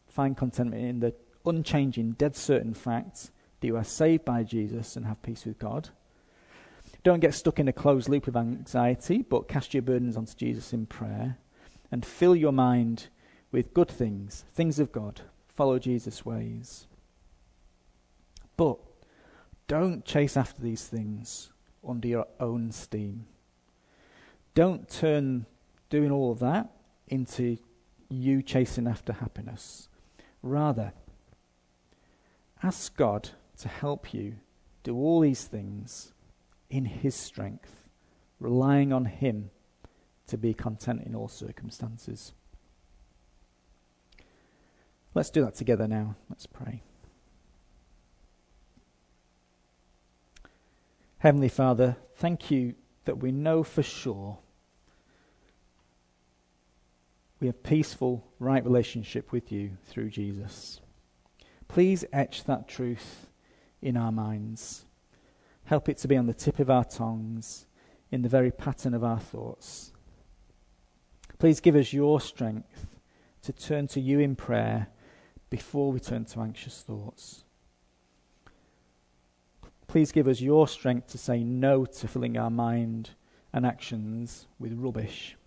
Find 0.08 0.36
contentment 0.36 0.84
in 0.84 1.00
the 1.00 1.14
unchanging, 1.46 2.14
dead 2.14 2.36
certain 2.36 2.74
fact 2.74 3.32
that 3.60 3.68
you 3.68 3.76
are 3.76 3.84
saved 3.84 4.26
by 4.26 4.44
Jesus 4.44 4.96
and 4.96 5.06
have 5.06 5.22
peace 5.22 5.46
with 5.46 5.60
God. 5.60 5.90
Don't 7.04 7.22
get 7.22 7.34
stuck 7.34 7.60
in 7.60 7.68
a 7.68 7.74
closed 7.74 8.10
loop 8.10 8.28
of 8.28 8.36
anxiety, 8.36 9.22
but 9.22 9.48
cast 9.48 9.74
your 9.74 9.84
burdens 9.84 10.18
onto 10.18 10.36
Jesus 10.36 10.74
in 10.74 10.86
prayer 10.86 11.38
and 11.92 12.06
fill 12.06 12.36
your 12.36 12.52
mind 12.52 13.08
with 13.52 13.74
good 13.74 13.90
things, 13.90 14.46
things 14.54 14.80
of 14.80 14.92
God. 14.92 15.22
Follow 15.48 15.80
Jesus' 15.80 16.26
ways. 16.26 16.88
But 18.58 18.78
don't 19.68 20.04
chase 20.04 20.36
after 20.36 20.62
these 20.62 20.86
things 20.86 21.52
under 21.88 22.08
your 22.08 22.28
own 22.40 22.72
steam. 22.72 23.26
Don't 24.54 24.90
turn 24.90 25.46
doing 25.90 26.12
all 26.12 26.32
of 26.32 26.40
that 26.40 26.70
into 27.08 27.58
you 28.10 28.42
chasing 28.42 28.88
after 28.88 29.14
happiness. 29.14 29.88
Rather, 30.42 30.94
ask 32.62 32.96
God 32.96 33.30
to 33.60 33.68
help 33.68 34.14
you 34.14 34.36
do 34.84 34.96
all 34.96 35.22
these 35.22 35.46
things 35.46 36.14
in 36.70 36.86
His 36.86 37.16
strength 37.16 37.84
relying 38.40 38.94
on 38.94 39.06
Him 39.06 39.52
to 40.28 40.38
be 40.38 40.54
content 40.54 41.04
in 41.06 41.16
all 41.16 41.28
circumstances. 41.28 42.34
Let's 45.14 45.30
do 45.30 45.44
that 45.44 45.56
together 45.56 45.88
now. 45.88 46.16
Let's 46.30 46.46
pray. 46.46 46.84
Heavenly 51.18 51.50
Father, 51.50 51.98
thank 52.16 52.50
you 52.52 52.76
that 53.06 53.18
we 53.18 53.32
know 53.32 53.64
for 53.64 53.84
sure 53.84 54.38
we 57.40 57.48
have 57.48 57.64
peaceful, 57.64 58.26
right 58.38 58.64
relationship 58.64 59.32
with 59.32 59.52
you 59.52 59.72
through 59.86 60.10
Jesus. 60.10 60.82
Please 61.68 62.04
etch 62.12 62.44
that 62.46 62.68
truth 62.68 63.28
in 63.82 63.96
our 63.96 64.12
minds. 64.12 64.86
Help 65.70 65.88
it 65.88 66.00
to 66.00 66.08
be 66.08 66.18
on 66.18 66.26
the 66.26 66.34
tip 66.34 66.58
of 66.58 66.68
our 66.72 66.84
tongues, 66.84 67.68
in 68.10 68.24
the 68.24 68.28
very 68.28 68.50
pattern 68.50 68.96
of 68.96 69.04
our 69.04 69.20
thoughts. 69.20 69.92
Please 71.38 71.60
give 71.60 71.76
us 71.76 71.94
your 71.94 72.20
strength 72.20 72.88
to 73.44 73.54
turn 73.54 73.86
to 73.90 74.00
you 74.02 74.18
in 74.20 74.36
prayer 74.36 74.88
before 75.52 75.92
we 75.92 76.00
turn 76.00 76.26
to 76.26 76.40
anxious 76.40 76.82
thoughts. 76.82 77.44
Please 79.86 80.12
give 80.12 80.28
us 80.28 80.42
your 80.42 80.68
strength 80.68 81.10
to 81.10 81.20
say 81.20 81.44
no 81.44 81.86
to 81.86 82.08
filling 82.08 82.36
our 82.36 82.50
mind 82.50 83.12
and 83.54 83.64
actions 83.64 84.48
with 84.58 84.74
rubbish, 84.74 85.38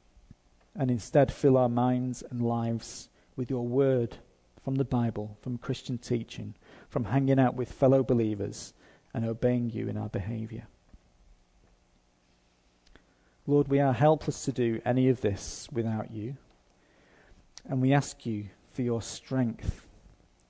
and 0.77 0.89
instead 0.89 1.33
fill 1.33 1.57
our 1.57 1.69
minds 1.69 2.23
and 2.31 2.41
lives 2.41 3.09
with 3.35 3.51
your 3.51 3.67
word 3.67 4.19
from 4.63 4.77
the 4.77 4.85
Bible, 4.85 5.37
from 5.41 5.59
Christian 5.59 5.99
teaching, 5.99 6.55
from 6.89 7.07
hanging 7.07 7.41
out 7.41 7.57
with 7.57 7.73
fellow 7.73 8.05
believers, 8.05 8.73
and 9.15 9.25
obeying 9.25 9.71
you 9.71 9.89
in 9.89 9.97
our 9.97 10.09
behavior. 10.09 10.67
Lord, 13.47 13.69
we 13.69 13.81
are 13.81 13.93
helpless 13.93 14.45
to 14.45 14.53
do 14.53 14.81
any 14.85 15.09
of 15.09 15.21
this 15.21 15.69
without 15.73 16.13
you, 16.13 16.37
and 17.69 17.83
we 17.83 17.93
ask 17.93 18.25
you 18.25 18.47
for 18.71 18.83
your 18.83 19.03
strength 19.03 19.87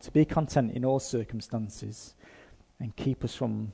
to 0.01 0.11
be 0.11 0.25
content 0.25 0.73
in 0.73 0.85
all 0.85 1.01
circumstances 1.01 2.15
and 2.79 2.95
keep 2.97 3.25
us 3.25 3.35
from 3.35 3.73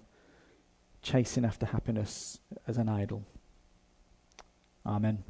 chasing 1.03 1.45
after 1.45 1.67
happiness 1.67 2.39
as 2.67 2.77
an 2.77 2.89
idol. 2.89 3.25
Amen. 4.87 5.25